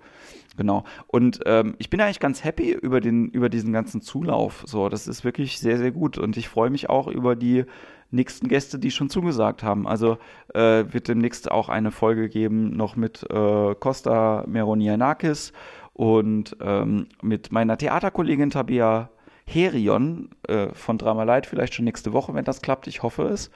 Genau. 0.56 0.84
Und 1.08 1.40
ähm, 1.46 1.74
ich 1.80 1.90
bin 1.90 2.00
eigentlich 2.00 2.20
ganz 2.20 2.44
happy 2.44 2.74
über, 2.74 3.02
den, 3.02 3.30
über 3.30 3.50
diesen 3.50 3.74
ganzen 3.74 4.02
Zulauf. 4.02 4.64
So, 4.68 4.88
das 4.88 5.08
ist 5.08 5.24
wirklich 5.24 5.58
sehr, 5.58 5.80
sehr 5.80 5.92
gut. 5.92 6.20
Und 6.20 6.38
ich 6.38 6.48
freue 6.48 6.70
mich 6.70 6.90
auch 6.92 7.08
über 7.08 7.36
die 7.36 7.66
nächsten 8.12 8.48
Gäste, 8.48 8.80
die 8.80 8.92
schon 8.92 9.10
zugesagt 9.10 9.64
haben. 9.64 9.88
Also 9.88 10.18
äh, 10.54 10.86
wird 10.92 11.08
demnächst 11.08 11.50
auch 11.50 11.70
eine 11.70 11.92
Folge 11.92 12.30
geben, 12.30 12.76
noch 12.76 12.96
mit 12.96 13.24
äh, 13.30 13.76
Costa 13.76 14.44
Meronianakis 14.48 15.54
und 15.94 16.56
ähm, 16.62 17.08
mit 17.22 17.52
meiner 17.52 17.78
Theaterkollegin 17.78 18.50
Tabea 18.50 19.10
Herion 19.46 20.30
äh, 20.48 20.68
von 20.74 20.98
Drama 20.98 21.24
Light 21.24 21.46
vielleicht 21.46 21.74
schon 21.74 21.86
nächste 21.86 22.14
Woche, 22.14 22.34
wenn 22.34 22.46
das 22.46 22.62
klappt. 22.62 22.88
Ich 22.88 23.04
hoffe 23.04 23.24
es. 23.24 23.52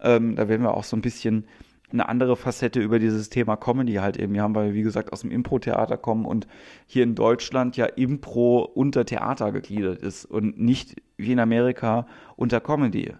Ähm, 0.00 0.36
da 0.36 0.48
werden 0.48 0.62
wir 0.62 0.74
auch 0.74 0.84
so 0.84 0.96
ein 0.96 1.02
bisschen 1.02 1.46
eine 1.92 2.08
andere 2.08 2.36
Facette 2.36 2.80
über 2.80 2.98
dieses 2.98 3.30
Thema 3.30 3.56
Comedy 3.56 3.94
halt 3.94 4.16
eben 4.16 4.38
haben, 4.40 4.54
weil 4.54 4.68
wir, 4.68 4.74
wie 4.74 4.82
gesagt, 4.82 5.12
aus 5.12 5.22
dem 5.22 5.30
Impro-Theater 5.30 5.96
kommen 5.96 6.24
und 6.24 6.46
hier 6.86 7.02
in 7.02 7.14
Deutschland 7.14 7.76
ja 7.76 7.86
Impro 7.86 8.60
unter 8.62 9.04
Theater 9.04 9.50
gegliedert 9.52 10.00
ist 10.00 10.24
und 10.24 10.60
nicht 10.60 11.02
wie 11.16 11.32
in 11.32 11.40
Amerika 11.40 12.06
unter 12.36 12.60
Comedy. 12.60 13.12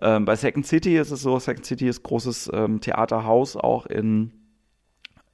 Ähm, 0.00 0.24
bei 0.24 0.36
Second 0.36 0.66
City 0.66 0.96
ist 0.96 1.10
es 1.10 1.22
so, 1.22 1.38
Second 1.38 1.64
City 1.64 1.88
ist 1.88 2.02
großes 2.02 2.50
ähm, 2.52 2.80
Theaterhaus 2.80 3.56
auch 3.56 3.86
in, 3.86 4.32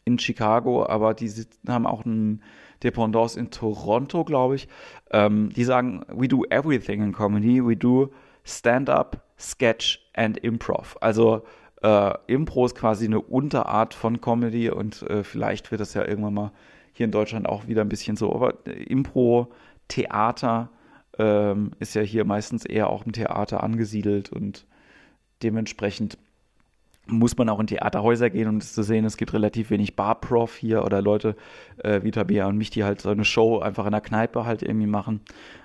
in 0.05 0.19
Chicago, 0.19 0.87
aber 0.87 1.15
die 1.15 1.31
haben 1.67 1.87
auch 1.87 2.05
ein 2.05 2.43
Dependance 2.83 3.39
in 3.39 3.51
Toronto, 3.51 4.25
glaube 4.25 4.57
ich. 4.57 4.69
Ähm, 5.11 5.51
die 5.51 5.65
sagen, 5.65 6.05
we 6.09 6.29
do 6.29 6.45
everything 6.51 7.03
in 7.03 7.13
Comedy, 7.13 7.65
we 7.65 7.77
do 7.77 8.13
Stand-up, 8.45 9.23
Sketch 9.39 10.01
and 10.15 10.39
Improv. 10.39 10.97
Also 11.01 11.43
äh, 11.83 12.13
Impro 12.27 12.67
ist 12.67 12.77
quasi 12.77 13.07
eine 13.07 13.21
Unterart 13.21 13.95
von 13.95 14.21
Comedy 14.21 14.71
und 14.71 15.03
äh, 15.03 15.25
vielleicht 15.25 15.71
wird 15.71 15.81
das 15.81 15.95
ja 15.95 16.07
irgendwann 16.07 16.35
mal 16.35 16.53
hier 16.93 17.05
in 17.05 17.13
Deutschland 17.13 17.49
auch 17.49 17.67
wieder 17.67 17.83
ein 17.83 17.89
bisschen 17.89 18.17
so. 18.17 18.33
Aber 18.35 18.67
Impro, 18.67 19.53
Theater 19.89 20.71
ähm, 21.19 21.73
ist 21.79 21.95
ja 21.95 22.03
hier 22.03 22.25
meistens 22.25 22.65
eher 22.65 22.89
auch 22.91 23.07
im 23.07 23.13
Theater 23.13 23.63
angesiedelt 23.63 24.33
und 24.33 24.67
dementsprechend 25.43 26.19
muss 27.07 27.37
man 27.37 27.49
auch 27.49 27.59
in 27.59 27.67
Theaterhäuser 27.67 28.31
gehen, 28.31 28.49
um 28.49 28.61
das 28.61 28.75
zu 28.75 28.83
sehen. 28.83 29.05
Es 29.05 29.17
gibt 29.17 29.33
relativ 29.33 29.71
wenig 29.71 29.97
Barprof 29.97 30.57
hier 30.57 30.85
oder 30.85 31.03
Leute 31.03 31.37
äh, 31.79 32.01
wie 32.05 32.13
Tabea 32.13 32.47
und 32.47 32.57
mich, 32.57 32.71
die 32.71 32.85
halt 32.85 33.01
so 33.01 33.11
eine 33.11 33.25
Show 33.25 33.59
einfach 33.59 33.87
in 33.87 33.93
der 33.93 34.01
Kneipe 34.01 34.47
halt 34.47 34.63
irgendwie 34.63 34.87
machen. 34.87 35.21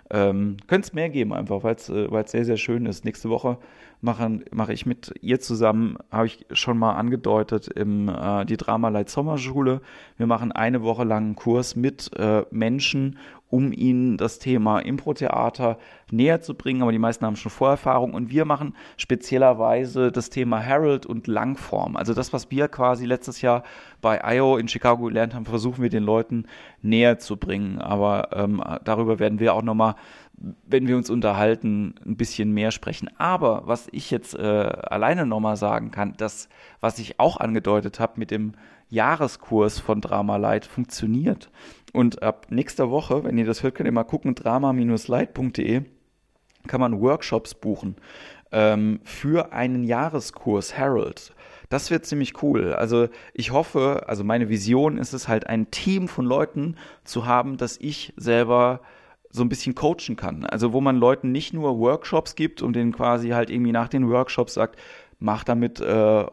Ähm, 0.10 0.58
Könnte 0.68 0.88
es 0.88 0.94
mehr 0.94 1.10
geben 1.10 1.34
einfach, 1.34 1.64
weil 1.64 1.76
es 1.76 1.90
äh, 1.90 2.24
sehr, 2.26 2.46
sehr 2.46 2.58
schön 2.58 2.86
ist. 2.86 3.06
Nächste 3.06 3.30
Woche 3.30 3.58
mache 4.02 4.42
mach 4.52 4.70
ich 4.70 4.86
mit 4.86 5.14
ihr 5.22 5.40
zusammen, 5.40 5.98
habe 6.12 6.28
ich 6.28 6.46
schon 6.52 6.78
mal 6.78 6.94
angedeutet, 6.94 7.68
im 7.68 8.10
äh, 8.10 8.46
die 8.46 8.58
Dramaleit 8.58 9.10
Sommerschule. 9.10 9.82
Wir 10.18 10.28
machen 10.28 10.52
eine 10.52 10.84
Woche 10.84 11.04
lang 11.04 11.24
einen 11.24 11.36
Kurs 11.36 11.76
mit 11.76 12.12
äh, 12.18 12.44
Menschen 12.52 13.18
um 13.50 13.72
ihnen 13.72 14.18
das 14.18 14.40
Thema 14.40 14.80
Impro-Theater 14.80 15.78
näher 16.12 16.42
zu 16.42 16.54
bringen. 16.54 16.82
Aber 16.82 16.92
die 16.92 17.00
meisten 17.00 17.26
haben 17.26 17.36
schon 17.36 17.52
Vorerfahrung 17.52 18.14
und 18.14 18.30
wir 18.30 18.46
machen 18.46 18.76
speziellerweise 18.98 20.12
das 20.12 20.30
Thema 20.30 20.60
Herald 20.60 21.06
und 21.06 21.28
Langform. 21.28 21.96
Also 21.96 22.14
das, 22.14 22.34
was 22.34 22.52
wir 22.52 22.68
quasi 22.68 23.06
letztes 23.06 23.42
Jahr 23.42 23.64
bei 24.02 24.22
IO 24.36 24.58
in 24.58 24.68
Chicago 24.68 25.06
gelernt 25.06 25.34
haben, 25.34 25.46
versuchen 25.46 25.82
wir 25.82 25.90
den 25.90 26.04
Leuten 26.04 26.46
näher 26.82 27.20
zu 27.20 27.38
bringen. 27.38 27.80
Aber 27.80 28.30
ähm, 28.34 28.62
darüber 28.84 29.20
werden 29.20 29.40
wir 29.40 29.54
auch 29.54 29.64
nochmal 29.64 29.96
wenn 30.38 30.88
wir 30.88 30.98
uns 30.98 31.10
unterhalten, 31.10 31.96
ein 32.06 32.16
bisschen 32.16 32.54
mehr 32.54 32.72
sprechen. 32.72 33.10
Aber 33.18 33.64
was 33.66 33.88
ich 33.92 34.12
jetzt 34.12 34.36
äh, 34.36 34.42
alleine 34.42 35.26
nochmal 35.26 35.58
sagen 35.58 35.92
kann, 35.92 36.14
das, 36.18 36.48
was 36.80 37.00
ich 37.00 37.20
auch 37.20 37.38
angedeutet 37.38 38.00
habe 38.00 38.14
mit 38.20 38.32
dem 38.32 38.54
Jahreskurs 38.90 39.80
von 39.80 40.02
Drama 40.02 40.38
Light 40.38 40.66
funktioniert. 40.66 41.50
Und 41.94 42.22
ab 42.22 42.48
nächster 42.50 42.90
Woche, 42.90 43.24
wenn 43.24 43.38
ihr 43.38 43.46
das 43.46 43.64
hört, 43.64 43.76
könnt 43.76 43.88
ihr 43.88 43.94
mal 43.94 44.04
gucken, 44.04 44.36
drama-light.de 44.36 45.84
kann 46.68 46.82
man 46.82 47.02
Workshops 47.02 47.54
buchen 47.54 47.96
ähm, 48.52 49.00
für 49.04 49.54
einen 49.54 49.84
Jahreskurs 49.84 50.76
Herald. 50.76 51.34
Das 51.70 51.92
wird 51.92 52.06
ziemlich 52.06 52.42
cool. 52.44 52.74
Also 52.74 53.08
ich 53.34 53.52
hoffe, 53.52 54.04
also 54.08 54.24
meine 54.24 54.50
Vision 54.50 54.98
ist 54.98 55.14
es 55.14 55.28
halt, 55.28 55.48
ein 55.48 55.70
Team 55.72 56.08
von 56.08 56.26
Leuten 56.26 56.76
zu 57.04 57.26
haben, 57.26 57.58
dass 57.58 57.78
ich 57.78 58.14
selber 58.16 58.82
so 59.38 59.44
ein 59.44 59.50
bisschen 59.50 59.76
coachen 59.76 60.16
kann. 60.16 60.46
Also 60.46 60.74
wo 60.74 60.82
man 60.82 60.98
Leuten 60.98 61.32
nicht 61.32 61.54
nur 61.54 61.80
Workshops 61.80 62.36
gibt 62.36 62.62
und 62.62 62.76
denen 62.76 62.92
quasi 62.92 63.30
halt 63.30 63.50
irgendwie 63.50 63.72
nach 63.72 63.88
den 63.88 64.10
Workshops 64.10 64.56
sagt, 64.56 64.78
mach 65.20 65.44
damit 65.44 65.80
äh, 65.80 66.22
äh, 66.22 66.28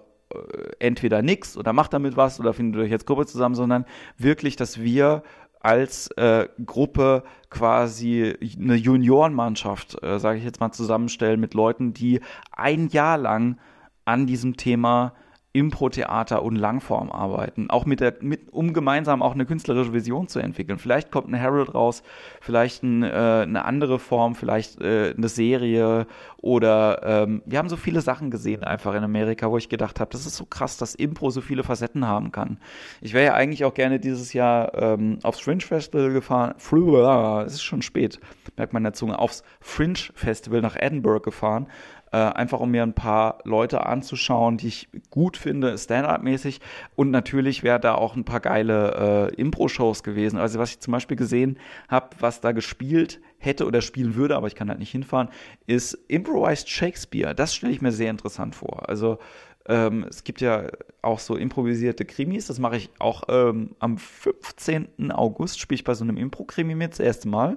entweder 0.79 1.23
nichts 1.23 1.57
oder 1.57 1.73
macht 1.73 1.93
damit 1.93 2.17
was 2.17 2.41
oder 2.41 2.53
findet 2.53 2.83
euch 2.83 2.91
jetzt 2.91 3.07
Gruppe 3.07 3.27
zusammen, 3.27 3.55
sondern 3.55 3.85
wirklich, 4.19 4.57
dass 4.57 4.81
wir 4.81 5.23
als 5.61 6.09
äh, 6.19 6.49
Gruppe 6.67 7.23
quasi 7.49 8.35
eine 8.61 8.75
Juniorenmannschaft, 8.75 10.03
äh, 10.03 10.19
sage 10.19 10.39
ich 10.39 10.45
jetzt 10.45 10.61
mal, 10.61 10.73
zusammenstellen 10.73 11.41
mit 11.41 11.55
Leuten, 11.55 11.95
die 11.95 12.21
ein 12.53 12.89
Jahr 12.89 13.17
lang 13.17 13.59
an 14.05 14.27
diesem 14.27 14.57
Thema 14.59 15.15
Impro-Theater 15.55 16.43
und 16.43 16.57
Langform 16.57 17.13
arbeiten, 17.13 17.71
auch 17.71 17.87
mit 17.87 18.01
der, 18.01 18.15
mit, 18.21 18.53
um 18.53 18.73
gemeinsam 18.73 19.23
auch 19.23 19.35
eine 19.35 19.47
künstlerische 19.47 19.93
Vision 19.93 20.27
zu 20.27 20.41
entwickeln. 20.41 20.81
Vielleicht 20.81 21.13
kommt 21.13 21.29
ein 21.29 21.35
Herald 21.35 21.73
raus, 21.73 22.03
vielleicht 22.41 22.83
ein, 22.83 23.05
äh, 23.05 23.07
eine 23.07 23.65
andere 23.65 24.01
Form, 24.01 24.35
vielleicht 24.35 24.81
äh, 24.81 25.15
eine 25.17 25.29
Serie 25.29 26.09
oder 26.39 27.01
ähm, 27.05 27.43
wir 27.47 27.59
haben 27.59 27.69
so 27.69 27.77
viele 27.77 28.01
Sachen 28.01 28.33
gesehen 28.33 28.65
einfach 28.65 28.95
in 28.95 29.05
Amerika, 29.05 29.49
wo 29.49 29.57
ich 29.57 29.69
gedacht 29.69 30.01
habe, 30.01 30.11
das 30.11 30.27
ist 30.27 30.37
so 30.37 30.45
krass, 30.45 30.77
dass 30.77 30.97
Impro 30.97 31.31
so 31.31 31.41
viele 31.41 31.63
Facetten 31.63 32.09
haben 32.09 32.33
kann. 32.33 32.59
Ich 33.01 33.15
wäre 33.15 33.27
ja 33.27 33.35
eigentlich 33.35 33.65
auch 33.65 33.75
gerne 33.75 34.01
dieses 34.01 34.33
Jahr 34.33 34.75
ähm, 34.75 35.21
aufs 35.23 35.39
Fringe 35.39 35.61
Festival 35.61 36.13
gefahren. 36.13 36.55
Es 37.47 37.55
ist 37.55 37.63
schon 37.63 37.81
spät, 37.81 38.19
merkt 38.57 38.73
man 38.73 38.81
in 38.81 38.85
der 38.85 38.93
Zunge, 38.95 39.21
aufs 39.21 39.45
Fringe 39.61 39.99
Festival 40.15 40.63
nach 40.63 40.75
Edinburgh 40.75 41.23
gefahren 41.23 41.69
äh, 42.15 42.17
einfach 42.17 42.61
um 42.61 42.71
mir 42.71 42.85
ein 42.85 42.95
paar 42.95 43.39
Leute 43.43 43.85
anzuschauen, 43.87 44.57
die 44.57 44.69
ich 44.69 44.89
gut 45.11 45.37
finde, 45.37 45.77
Stand-up-mäßig. 45.77 46.61
Und 46.95 47.11
natürlich 47.11 47.65
wäre 47.65 47.81
da 47.81 47.97
auch 47.97 48.15
ein 48.15 48.25
paar 48.25 48.39
geile 48.39 49.33
äh, 49.33 49.35
Impro-Shows 49.35 50.05
gewesen. 50.05 50.39
Also 50.39 50.61
was 50.61 50.71
ich 50.71 50.79
zum 50.79 50.93
Beispiel 50.93 51.17
gesehen 51.17 51.59
habe, 51.89 52.11
was 52.21 52.41
da 52.41 52.53
gespielt 52.53 53.21
hätte 53.39 53.67
oder 53.67 53.81
spielen 53.81 54.15
würde, 54.15 54.37
aber 54.37 54.47
ich 54.47 54.55
kann 54.55 54.69
halt 54.69 54.79
nicht 54.79 54.93
hinfahren, 54.93 55.29
ist 55.67 55.95
Improvised 56.07 56.71
Shakespeare. 56.71 57.35
Das 57.35 57.53
stelle 57.53 57.73
ich 57.73 57.83
mir 57.83 57.91
sehr 57.91 58.11
interessant 58.11 58.55
vor. 58.55 58.89
Also 58.89 59.19
ähm, 59.67 60.07
es 60.09 60.23
gibt 60.23 60.41
ja 60.41 60.69
auch 61.03 61.19
so 61.19 61.35
improvisierte 61.35 62.05
Krimis, 62.05 62.47
das 62.47 62.61
mache 62.61 62.77
ich 62.77 62.91
auch 63.01 63.25
ähm, 63.29 63.71
am 63.81 63.99
15. 63.99 65.11
August, 65.11 65.59
spiele 65.59 65.77
ich 65.77 65.85
bei 65.85 65.95
so 65.95 66.05
einem 66.05 66.17
Impro-Krimi 66.17 66.77
mit, 66.77 66.93
das 66.93 67.01
erste 67.01 67.27
Mal. 67.27 67.57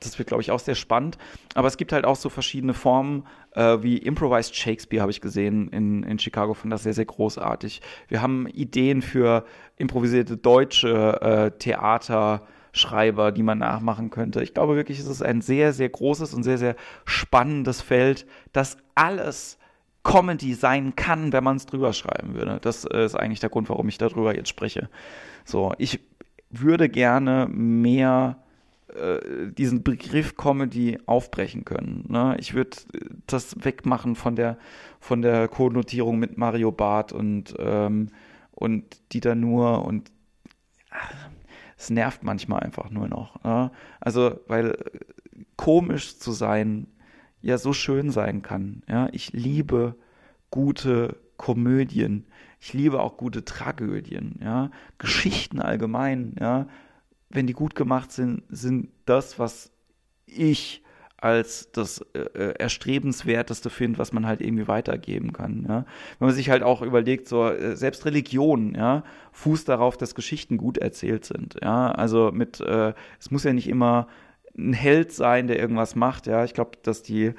Das 0.00 0.18
wird, 0.18 0.28
glaube 0.28 0.42
ich, 0.42 0.50
auch 0.50 0.58
sehr 0.58 0.74
spannend. 0.74 1.18
Aber 1.54 1.68
es 1.68 1.76
gibt 1.76 1.92
halt 1.92 2.04
auch 2.04 2.16
so 2.16 2.28
verschiedene 2.28 2.74
Formen, 2.74 3.24
äh, 3.52 3.78
wie 3.82 3.98
Improvised 3.98 4.54
Shakespeare 4.54 5.00
habe 5.00 5.12
ich 5.12 5.20
gesehen 5.20 5.68
in, 5.68 6.02
in 6.02 6.18
Chicago, 6.18 6.54
fand 6.54 6.72
das 6.72 6.82
sehr, 6.82 6.94
sehr 6.94 7.04
großartig. 7.04 7.80
Wir 8.08 8.20
haben 8.20 8.46
Ideen 8.48 9.02
für 9.02 9.44
improvisierte 9.76 10.36
deutsche 10.36 11.20
äh, 11.20 11.50
Theaterschreiber, 11.58 13.32
die 13.32 13.42
man 13.42 13.58
nachmachen 13.58 14.10
könnte. 14.10 14.42
Ich 14.42 14.54
glaube 14.54 14.76
wirklich, 14.76 14.98
es 14.98 15.06
ist 15.06 15.22
ein 15.22 15.40
sehr, 15.40 15.72
sehr 15.72 15.88
großes 15.88 16.34
und 16.34 16.42
sehr, 16.42 16.58
sehr 16.58 16.76
spannendes 17.04 17.80
Feld, 17.80 18.26
das 18.52 18.76
alles 18.94 19.58
Comedy 20.02 20.54
sein 20.54 20.94
kann, 20.96 21.32
wenn 21.32 21.42
man 21.44 21.56
es 21.56 21.66
drüber 21.66 21.92
schreiben 21.92 22.34
würde. 22.34 22.58
Das 22.60 22.84
äh, 22.84 23.04
ist 23.04 23.14
eigentlich 23.14 23.40
der 23.40 23.50
Grund, 23.50 23.68
warum 23.68 23.88
ich 23.88 23.98
darüber 23.98 24.34
jetzt 24.36 24.50
spreche. 24.50 24.90
So, 25.44 25.72
ich 25.78 26.00
würde 26.50 26.88
gerne 26.88 27.48
mehr 27.50 28.43
äh, 28.94 29.52
diesen 29.52 29.82
Begriff 29.82 30.36
Comedy 30.36 30.98
aufbrechen 31.06 31.64
können. 31.64 32.04
Ne? 32.08 32.36
Ich 32.38 32.54
würde 32.54 32.76
das 33.26 33.56
wegmachen 33.64 34.16
von 34.16 34.36
der 34.36 34.58
von 35.00 35.22
der 35.22 35.48
Konnotierung 35.48 36.18
mit 36.18 36.38
Mario 36.38 36.72
Barth 36.72 37.12
und 37.12 37.54
ähm, 37.58 38.08
und 38.52 39.12
Dieter 39.12 39.34
Nuhr 39.34 39.84
und 39.84 40.12
ach, 40.90 41.12
es 41.76 41.90
nervt 41.90 42.22
manchmal 42.22 42.60
einfach 42.60 42.90
nur 42.90 43.08
noch. 43.08 43.42
Ne? 43.42 43.70
Also 44.00 44.40
weil 44.46 44.76
komisch 45.56 46.18
zu 46.18 46.32
sein 46.32 46.86
ja 47.42 47.58
so 47.58 47.72
schön 47.72 48.10
sein 48.10 48.42
kann. 48.42 48.82
Ja, 48.88 49.08
ich 49.12 49.32
liebe 49.32 49.96
gute 50.50 51.16
Komödien. 51.36 52.26
Ich 52.60 52.72
liebe 52.72 53.00
auch 53.00 53.18
gute 53.18 53.44
Tragödien, 53.44 54.40
ja, 54.42 54.70
Geschichten 54.96 55.60
allgemein, 55.60 56.34
ja, 56.40 56.66
wenn 57.30 57.46
die 57.46 57.52
gut 57.52 57.74
gemacht 57.74 58.12
sind, 58.12 58.42
sind 58.48 58.90
das, 59.06 59.38
was 59.38 59.72
ich 60.26 60.82
als 61.24 61.72
das 61.72 62.04
äh, 62.12 62.18
äh, 62.18 62.54
erstrebenswerteste 62.58 63.70
finde, 63.70 63.98
was 63.98 64.12
man 64.12 64.26
halt 64.26 64.42
irgendwie 64.42 64.68
weitergeben 64.68 65.32
kann. 65.32 65.64
Ja? 65.66 65.86
Wenn 66.18 66.28
man 66.28 66.34
sich 66.34 66.50
halt 66.50 66.62
auch 66.62 66.82
überlegt, 66.82 67.28
so 67.28 67.48
äh, 67.48 67.76
selbst 67.76 68.04
Religion, 68.04 68.74
ja, 68.74 69.04
fußt 69.32 69.66
darauf, 69.66 69.96
dass 69.96 70.14
Geschichten 70.14 70.58
gut 70.58 70.76
erzählt 70.76 71.24
sind. 71.24 71.56
Ja, 71.62 71.92
also 71.92 72.30
mit, 72.30 72.60
äh, 72.60 72.92
es 73.18 73.30
muss 73.30 73.44
ja 73.44 73.54
nicht 73.54 73.68
immer 73.68 74.06
ein 74.56 74.74
Held 74.74 75.12
sein, 75.12 75.46
der 75.46 75.58
irgendwas 75.58 75.94
macht. 75.94 76.26
Ja, 76.26 76.44
ich 76.44 76.52
glaube, 76.52 76.72
dass 76.82 77.02
die 77.02 77.32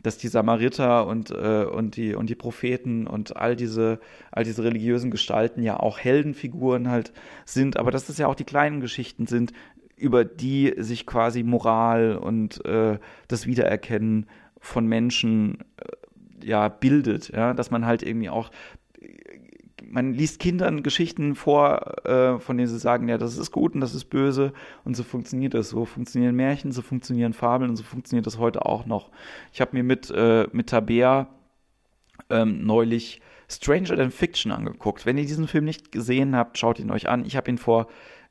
dass 0.00 0.18
die 0.18 0.28
Samariter 0.28 1.06
und, 1.06 1.30
äh, 1.30 1.64
und, 1.64 1.96
die, 1.96 2.14
und 2.14 2.30
die 2.30 2.34
Propheten 2.34 3.06
und 3.06 3.36
all 3.36 3.56
diese, 3.56 3.98
all 4.30 4.44
diese 4.44 4.62
religiösen 4.62 5.10
Gestalten 5.10 5.62
ja 5.62 5.78
auch 5.78 5.98
Heldenfiguren 5.98 6.88
halt 6.88 7.12
sind, 7.44 7.76
aber 7.76 7.90
dass 7.90 8.06
das 8.06 8.18
ja 8.18 8.26
auch 8.28 8.36
die 8.36 8.44
kleinen 8.44 8.80
Geschichten 8.80 9.26
sind, 9.26 9.52
über 9.96 10.24
die 10.24 10.74
sich 10.76 11.06
quasi 11.06 11.42
Moral 11.42 12.16
und 12.16 12.64
äh, 12.64 12.98
das 13.26 13.46
Wiedererkennen 13.46 14.26
von 14.60 14.86
Menschen 14.86 15.58
äh, 15.76 16.46
ja 16.46 16.68
bildet, 16.68 17.30
ja, 17.30 17.52
dass 17.52 17.70
man 17.70 17.84
halt 17.84 18.02
irgendwie 18.02 18.30
auch 18.30 18.50
man 19.90 20.12
liest 20.12 20.38
Kindern 20.38 20.82
Geschichten 20.82 21.34
vor, 21.34 22.04
äh, 22.06 22.38
von 22.38 22.56
denen 22.56 22.68
sie 22.68 22.78
sagen, 22.78 23.08
ja, 23.08 23.18
das 23.18 23.36
ist 23.36 23.50
gut 23.50 23.74
und 23.74 23.80
das 23.80 23.94
ist 23.94 24.06
böse 24.06 24.52
und 24.84 24.96
so 24.96 25.02
funktioniert 25.02 25.54
das. 25.54 25.70
So 25.70 25.84
funktionieren 25.84 26.36
Märchen, 26.36 26.72
so 26.72 26.82
funktionieren 26.82 27.32
Fabeln 27.32 27.70
und 27.70 27.76
so 27.76 27.84
funktioniert 27.84 28.26
das 28.26 28.38
heute 28.38 28.66
auch 28.66 28.86
noch. 28.86 29.10
Ich 29.52 29.60
habe 29.60 29.76
mir 29.76 29.82
mit, 29.82 30.10
äh, 30.10 30.46
mit 30.52 30.68
Tabea 30.68 31.28
ähm, 32.30 32.64
neulich 32.66 33.20
Stranger 33.48 33.96
Than 33.96 34.10
Fiction 34.10 34.52
angeguckt. 34.52 35.06
Wenn 35.06 35.16
ihr 35.16 35.24
diesen 35.24 35.48
Film 35.48 35.64
nicht 35.64 35.90
gesehen 35.90 36.36
habt, 36.36 36.58
schaut 36.58 36.78
ihn 36.78 36.90
euch 36.90 37.08
an. 37.08 37.24
Ich 37.24 37.36
habe 37.36 37.50
ihn 37.50 37.58
vor, 37.58 37.86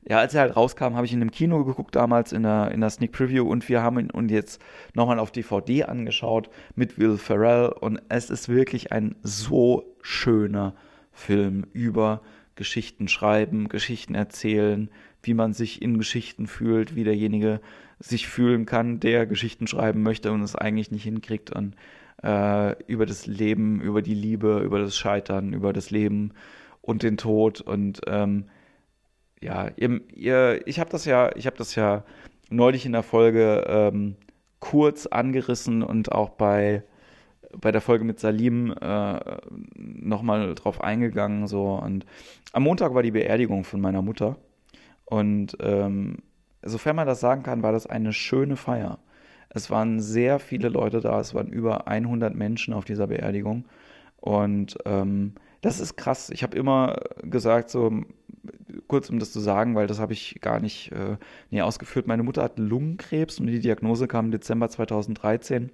ja, 0.08 0.18
als 0.18 0.34
er 0.34 0.42
halt 0.42 0.56
rauskam, 0.56 0.94
habe 0.94 1.06
ich 1.06 1.12
ihn 1.12 1.22
im 1.22 1.32
Kino 1.32 1.64
geguckt 1.64 1.96
damals 1.96 2.32
in 2.32 2.44
der, 2.44 2.70
in 2.70 2.80
der 2.80 2.90
Sneak 2.90 3.10
Preview 3.10 3.48
und 3.48 3.68
wir 3.68 3.82
haben 3.82 3.98
ihn 3.98 4.10
und 4.10 4.30
jetzt 4.30 4.62
nochmal 4.94 5.18
auf 5.18 5.32
DVD 5.32 5.84
angeschaut 5.84 6.50
mit 6.76 6.98
Will 6.98 7.18
Ferrell 7.18 7.66
und 7.68 8.00
es 8.08 8.30
ist 8.30 8.48
wirklich 8.48 8.92
ein 8.92 9.16
so 9.22 9.96
schöner 10.02 10.70
Film 10.70 10.87
über 11.72 12.22
Geschichten 12.54 13.08
schreiben, 13.08 13.68
Geschichten 13.68 14.14
erzählen, 14.14 14.90
wie 15.22 15.34
man 15.34 15.52
sich 15.52 15.82
in 15.82 15.98
Geschichten 15.98 16.46
fühlt, 16.46 16.94
wie 16.94 17.04
derjenige 17.04 17.60
sich 18.00 18.28
fühlen 18.28 18.66
kann, 18.66 19.00
der 19.00 19.26
Geschichten 19.26 19.66
schreiben 19.66 20.02
möchte 20.02 20.32
und 20.32 20.42
es 20.42 20.54
eigentlich 20.54 20.90
nicht 20.90 21.02
hinkriegt 21.02 21.50
und 21.50 21.74
äh, 22.22 22.82
über 22.84 23.06
das 23.06 23.26
Leben, 23.26 23.80
über 23.80 24.02
die 24.02 24.14
Liebe, 24.14 24.60
über 24.60 24.78
das 24.78 24.96
Scheitern, 24.96 25.52
über 25.52 25.72
das 25.72 25.90
Leben 25.90 26.32
und 26.80 27.02
den 27.02 27.16
Tod 27.16 27.60
und 27.60 28.00
ähm, 28.06 28.44
ja, 29.40 29.70
ihr, 29.76 30.00
ihr, 30.14 30.66
ich 30.66 30.80
habe 30.80 30.90
das 30.90 31.04
ja, 31.04 31.30
ich 31.36 31.46
habe 31.46 31.56
das 31.56 31.74
ja 31.74 32.04
neulich 32.50 32.86
in 32.86 32.92
der 32.92 33.02
Folge 33.02 33.64
ähm, 33.68 34.16
kurz 34.60 35.06
angerissen 35.06 35.82
und 35.82 36.12
auch 36.12 36.30
bei 36.30 36.82
bei 37.56 37.72
der 37.72 37.80
Folge 37.80 38.04
mit 38.04 38.20
Salim 38.20 38.72
äh, 38.80 39.20
nochmal 39.76 40.54
drauf 40.54 40.80
eingegangen. 40.82 41.46
So. 41.46 41.74
Und 41.74 42.04
am 42.52 42.62
Montag 42.62 42.94
war 42.94 43.02
die 43.02 43.10
Beerdigung 43.10 43.64
von 43.64 43.80
meiner 43.80 44.02
Mutter. 44.02 44.36
Und 45.04 45.56
ähm, 45.60 46.18
sofern 46.62 46.96
man 46.96 47.06
das 47.06 47.20
sagen 47.20 47.42
kann, 47.42 47.62
war 47.62 47.72
das 47.72 47.86
eine 47.86 48.12
schöne 48.12 48.56
Feier. 48.56 48.98
Es 49.50 49.70
waren 49.70 50.00
sehr 50.00 50.38
viele 50.38 50.68
Leute 50.68 51.00
da, 51.00 51.18
es 51.20 51.32
waren 51.34 51.48
über 51.48 51.88
100 51.88 52.34
Menschen 52.34 52.74
auf 52.74 52.84
dieser 52.84 53.06
Beerdigung. 53.06 53.64
Und 54.18 54.76
ähm, 54.84 55.34
das 55.62 55.80
ist 55.80 55.96
krass. 55.96 56.30
Ich 56.30 56.42
habe 56.42 56.56
immer 56.56 57.00
gesagt, 57.22 57.70
so 57.70 58.02
kurz 58.86 59.08
um 59.10 59.18
das 59.18 59.32
zu 59.32 59.40
sagen, 59.40 59.74
weil 59.74 59.86
das 59.86 60.00
habe 60.00 60.12
ich 60.12 60.40
gar 60.40 60.60
nicht 60.60 60.92
äh, 60.92 61.16
näher 61.50 61.66
ausgeführt. 61.66 62.06
Meine 62.06 62.22
Mutter 62.22 62.42
hat 62.42 62.58
Lungenkrebs 62.58 63.40
und 63.40 63.46
die 63.46 63.60
Diagnose 63.60 64.06
kam 64.06 64.26
im 64.26 64.30
Dezember 64.32 64.68
2013. 64.68 65.70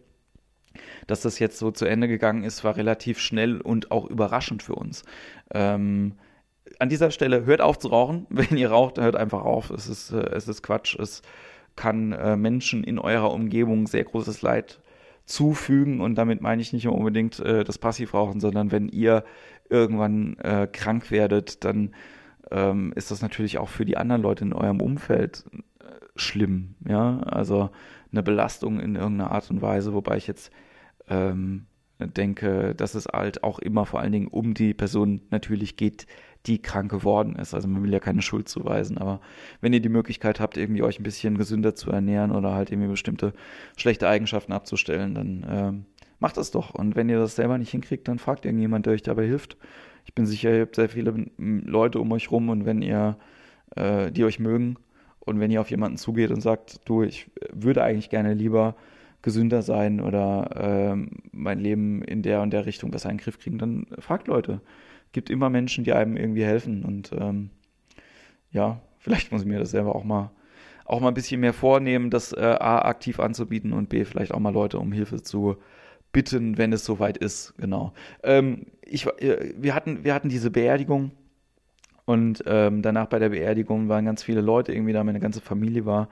Dass 1.07 1.23
das 1.23 1.39
jetzt 1.39 1.59
so 1.59 1.71
zu 1.71 1.85
Ende 1.85 2.09
gegangen 2.09 2.45
ist, 2.45 2.65
war 2.65 2.77
relativ 2.77 3.19
schnell 3.19 3.61
und 3.61 3.91
auch 3.91 4.07
überraschend 4.09 4.63
für 4.63 4.75
uns. 4.75 5.05
Ähm, 5.53 6.15
an 6.79 6.89
dieser 6.89 7.11
Stelle 7.11 7.45
hört 7.45 7.61
auf 7.61 7.79
zu 7.79 7.89
rauchen. 7.89 8.27
Wenn 8.31 8.57
ihr 8.57 8.71
raucht, 8.71 8.99
hört 8.99 9.17
einfach 9.17 9.43
auf. 9.43 9.71
Es 9.71 9.89
ist, 9.89 10.13
äh, 10.13 10.31
es 10.31 10.49
ist 10.49 10.63
Quatsch. 10.63 10.99
Es 10.99 11.23
kann 11.77 12.13
äh, 12.13 12.37
Menschen 12.37 12.85
in 12.85 12.99
eurer 12.99 13.33
Umgebung 13.33 13.87
sehr 13.87 14.05
großes 14.05 14.43
Leid 14.43 14.81
zufügen. 15.25 16.01
Und 16.01 16.17
damit 16.17 16.41
meine 16.41 16.63
ich 16.63 16.73
nicht 16.73 16.87
unbedingt 16.87 17.41
äh, 17.41 17.65
das 17.65 17.79
Passivrauchen, 17.79 18.41
sondern 18.41 18.71
wenn 18.73 18.89
ihr 18.89 19.25
irgendwann 19.69 20.37
äh, 20.39 20.69
krank 20.71 21.11
werdet, 21.11 21.65
dann 21.65 21.95
ähm, 22.51 22.93
ist 22.95 23.11
das 23.11 23.23
natürlich 23.23 23.59
auch 23.59 23.69
für 23.69 23.85
die 23.85 23.97
anderen 23.97 24.23
Leute 24.23 24.45
in 24.45 24.53
eurem 24.53 24.81
Umfeld 24.81 25.45
äh, 25.81 25.85
schlimm. 26.17 26.75
Ja, 26.87 27.21
also 27.21 27.71
eine 28.13 28.23
Belastung 28.23 28.81
in 28.81 28.95
irgendeiner 28.95 29.33
Art 29.33 29.51
und 29.51 29.63
Weise, 29.63 29.95
wobei 29.95 30.17
ich 30.17 30.27
jetzt 30.27 30.53
ähm, 31.09 31.67
denke, 31.99 32.75
dass 32.75 32.95
es 32.95 33.07
halt 33.07 33.43
auch 33.45 33.59
immer 33.59 33.87
vor 33.87 34.01
allen 34.01 34.13
Dingen 34.13 34.29
um 34.29 34.55
die 34.55 34.75
Person 34.75 35.23
natürlich 35.31 35.77
geht, 35.77 36.07
die 36.47 36.61
krank 36.61 36.91
geworden 36.91 37.37
ist. 37.37 37.55
Also 37.55 37.69
man 37.69 37.83
will 37.83 37.93
ja 37.93 38.01
keine 38.01 38.21
Schuld 38.21 38.49
zuweisen, 38.49 38.99
aber 38.99 39.21
wenn 39.61 39.73
ihr 39.73 39.81
die 39.81 39.89
Möglichkeit 39.89 40.41
habt, 40.41 40.57
irgendwie 40.57 40.83
euch 40.83 40.99
ein 40.99 41.05
bisschen 41.05 41.39
gesünder 41.39 41.75
zu 41.75 41.91
ernähren 41.91 42.33
oder 42.33 42.55
halt 42.55 42.71
irgendwie 42.71 42.91
bestimmte 42.91 43.33
schlechte 43.77 44.09
Eigenschaften 44.09 44.53
abzustellen, 44.53 45.15
dann 45.15 45.47
ähm, 45.49 45.85
macht 46.19 46.37
das 46.37 46.51
doch. 46.51 46.75
Und 46.75 46.97
wenn 46.97 47.09
ihr 47.09 47.19
das 47.19 47.37
selber 47.37 47.57
nicht 47.57 47.71
hinkriegt, 47.71 48.09
dann 48.09 48.19
fragt 48.19 48.45
irgendjemand, 48.45 48.87
der 48.87 48.93
euch 48.93 49.03
dabei 49.03 49.27
hilft. 49.27 49.57
Ich 50.05 50.15
bin 50.15 50.27
sicher, 50.27 50.53
ihr 50.53 50.63
habt 50.63 50.77
sehr 50.77 50.91
viele 50.91 51.15
Leute 51.39 51.99
um 51.99 52.13
euch 52.13 52.31
rum 52.31 52.51
und 52.51 52.67
wenn 52.67 52.83
ihr, 52.83 53.17
äh, 53.77 54.13
die 54.13 54.25
euch 54.25 54.39
mögen, 54.39 54.77
und 55.25 55.41
wenn 55.41 55.51
ihr 55.51 55.61
auf 55.61 55.71
jemanden 55.71 55.97
zugeht 55.97 56.31
und 56.31 56.41
sagt, 56.41 56.81
du, 56.85 57.03
ich 57.03 57.31
würde 57.53 57.83
eigentlich 57.83 58.11
gerne 58.11 58.35
lieber 58.35 58.77
gesünder 59.25 59.63
sein 59.63 60.01
oder 60.01 60.51
ähm, 60.55 61.09
mein 61.33 61.59
Leben 61.59 62.03
in 62.03 62.23
der 62.23 62.43
und 62.43 62.53
der 62.53 62.67
Richtung 62.67 62.91
besser 62.91 63.09
in 63.09 63.17
den 63.17 63.25
Griff 63.25 63.39
kriegen, 63.39 63.57
dann 63.57 63.87
fragt 63.99 64.29
Leute. 64.29 64.61
Gibt 65.13 65.31
immer 65.31 65.49
Menschen, 65.49 65.83
die 65.83 65.95
einem 65.95 66.19
irgendwie 66.19 66.45
helfen. 66.45 66.85
Und 66.85 67.11
ähm, 67.19 67.49
ja, 68.51 68.83
vielleicht 68.99 69.33
muss 69.33 69.41
ich 69.41 69.49
mir 69.49 69.59
das 69.59 69.71
selber 69.71 69.97
auch 69.97 70.05
mal 70.05 70.31
auch 70.87 71.01
mal 71.01 71.09
ein 71.09 71.15
bisschen 71.15 71.41
mehr 71.41 71.55
vornehmen, 71.55 72.11
das 72.11 72.35
äh, 72.35 72.41
A 72.41 72.81
aktiv 72.83 73.19
anzubieten 73.19 73.73
und 73.73 73.89
B 73.89 74.05
vielleicht 74.05 74.35
auch 74.35 74.39
mal 74.39 74.53
Leute 74.53 74.79
um 74.79 74.93
Hilfe 74.93 75.23
zu 75.23 75.57
bitten, 76.13 76.59
wenn 76.59 76.75
es 76.75 76.85
soweit 76.85 77.17
ist. 77.17 77.55
Genau. 77.57 77.95
Ähm, 78.23 78.67
ich, 78.83 79.07
äh, 79.07 79.55
wir, 79.57 79.75
hatten, 79.75 80.05
wir 80.05 80.13
hatten 80.13 80.29
diese 80.29 80.51
Beerdigung 80.51 81.13
und 82.05 82.45
ähm, 82.47 82.83
danach 82.83 83.07
bei 83.07 83.19
der 83.19 83.31
Beerdigung 83.31 83.89
waren 83.89 84.05
ganz 84.05 84.23
viele 84.23 84.43
Leute 84.43 84.75
irgendwie 84.75 84.93
da, 84.93 85.03
meine 85.03 85.21
ganze 85.21 85.41
Familie 85.41 85.87
war, 85.87 86.11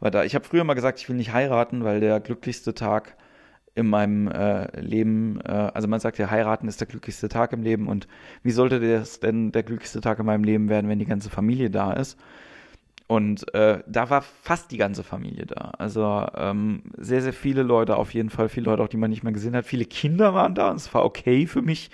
war 0.00 0.10
da. 0.10 0.24
Ich 0.24 0.34
habe 0.34 0.44
früher 0.44 0.64
mal 0.64 0.74
gesagt, 0.74 1.00
ich 1.00 1.08
will 1.08 1.16
nicht 1.16 1.32
heiraten, 1.32 1.84
weil 1.84 2.00
der 2.00 2.20
glücklichste 2.20 2.74
Tag 2.74 3.16
in 3.74 3.88
meinem 3.88 4.28
äh, 4.28 4.80
Leben, 4.80 5.40
äh, 5.40 5.50
also 5.50 5.88
man 5.88 6.00
sagt 6.00 6.18
ja, 6.18 6.30
heiraten 6.30 6.68
ist 6.68 6.80
der 6.80 6.86
glücklichste 6.86 7.28
Tag 7.28 7.52
im 7.52 7.62
Leben 7.62 7.88
und 7.88 8.06
wie 8.42 8.52
sollte 8.52 8.80
das 8.80 9.20
denn 9.20 9.50
der 9.50 9.64
glücklichste 9.64 10.00
Tag 10.00 10.20
in 10.20 10.26
meinem 10.26 10.44
Leben 10.44 10.68
werden, 10.68 10.88
wenn 10.88 10.98
die 10.98 11.06
ganze 11.06 11.28
Familie 11.30 11.70
da 11.70 11.92
ist? 11.92 12.18
Und 13.06 13.52
äh, 13.54 13.82
da 13.86 14.08
war 14.08 14.22
fast 14.22 14.70
die 14.70 14.78
ganze 14.78 15.02
Familie 15.02 15.44
da. 15.44 15.72
Also 15.78 16.26
ähm, 16.36 16.84
sehr, 16.96 17.20
sehr 17.20 17.34
viele 17.34 17.62
Leute 17.62 17.96
auf 17.96 18.14
jeden 18.14 18.30
Fall, 18.30 18.48
viele 18.48 18.66
Leute 18.66 18.82
auch, 18.82 18.88
die 18.88 18.96
man 18.96 19.10
nicht 19.10 19.22
mehr 19.22 19.32
gesehen 19.32 19.54
hat. 19.54 19.66
Viele 19.66 19.84
Kinder 19.84 20.32
waren 20.32 20.54
da 20.54 20.70
und 20.70 20.76
es 20.76 20.92
war 20.94 21.04
okay 21.04 21.46
für 21.46 21.60
mich 21.60 21.90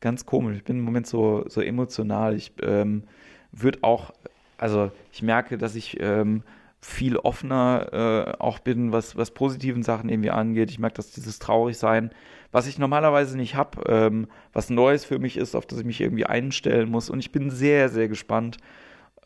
ganz 0.00 0.26
komisch. 0.26 0.56
Ich 0.56 0.64
bin 0.64 0.78
im 0.78 0.84
Moment 0.84 1.06
so, 1.06 1.44
so 1.48 1.60
emotional. 1.60 2.34
Ich 2.34 2.52
ähm, 2.62 3.04
würde 3.52 3.80
auch, 3.82 4.12
also 4.56 4.90
ich 5.12 5.22
merke, 5.22 5.58
dass 5.58 5.76
ich 5.76 5.98
ähm, 6.00 6.42
viel 6.80 7.16
offener 7.16 7.88
äh, 7.92 8.42
auch 8.42 8.60
bin, 8.60 8.92
was, 8.92 9.16
was 9.16 9.32
positiven 9.32 9.82
Sachen 9.82 10.08
irgendwie 10.08 10.30
angeht. 10.30 10.70
Ich 10.70 10.78
merke, 10.78 10.96
dass 10.96 11.10
dieses 11.10 11.38
Traurigsein, 11.38 12.10
was 12.52 12.66
ich 12.66 12.78
normalerweise 12.78 13.36
nicht 13.36 13.56
habe, 13.56 13.82
ähm, 13.88 14.28
was 14.52 14.70
Neues 14.70 15.04
für 15.04 15.18
mich 15.18 15.36
ist, 15.36 15.56
auf 15.56 15.66
das 15.66 15.80
ich 15.80 15.84
mich 15.84 16.00
irgendwie 16.00 16.26
einstellen 16.26 16.88
muss. 16.88 17.10
Und 17.10 17.18
ich 17.18 17.32
bin 17.32 17.50
sehr, 17.50 17.88
sehr 17.88 18.08
gespannt. 18.08 18.58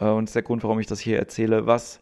Äh, 0.01 0.07
und 0.07 0.25
das 0.25 0.31
ist 0.31 0.37
der 0.37 0.43
Grund, 0.43 0.63
warum 0.63 0.81
ich 0.81 0.87
das 0.87 1.01
hier 1.01 1.19
erzähle, 1.19 1.67
was 1.67 2.01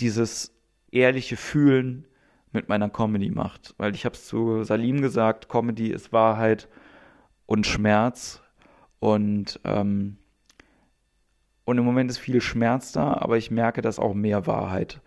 dieses 0.00 0.52
ehrliche 0.90 1.36
Fühlen 1.36 2.06
mit 2.52 2.68
meiner 2.68 2.90
Comedy 2.90 3.30
macht. 3.30 3.74
Weil 3.78 3.94
ich 3.94 4.04
habe 4.04 4.16
es 4.16 4.26
zu 4.26 4.64
Salim 4.64 5.00
gesagt, 5.00 5.48
Comedy 5.48 5.90
ist 5.90 6.12
Wahrheit 6.12 6.68
und 7.46 7.66
Schmerz 7.66 8.42
und 8.98 9.60
ähm, 9.64 10.18
und 11.66 11.78
im 11.78 11.84
Moment 11.84 12.10
ist 12.10 12.18
viel 12.18 12.40
Schmerz 12.40 12.92
da, 12.92 13.12
aber 13.14 13.36
ich 13.36 13.50
merke, 13.50 13.82
dass 13.82 13.98
auch 13.98 14.14
mehr 14.14 14.46
Wahrheit 14.46 15.02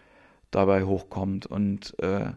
dabei 0.51 0.83
hochkommt 0.83 1.45
und 1.45 1.97
äh, 1.99 2.33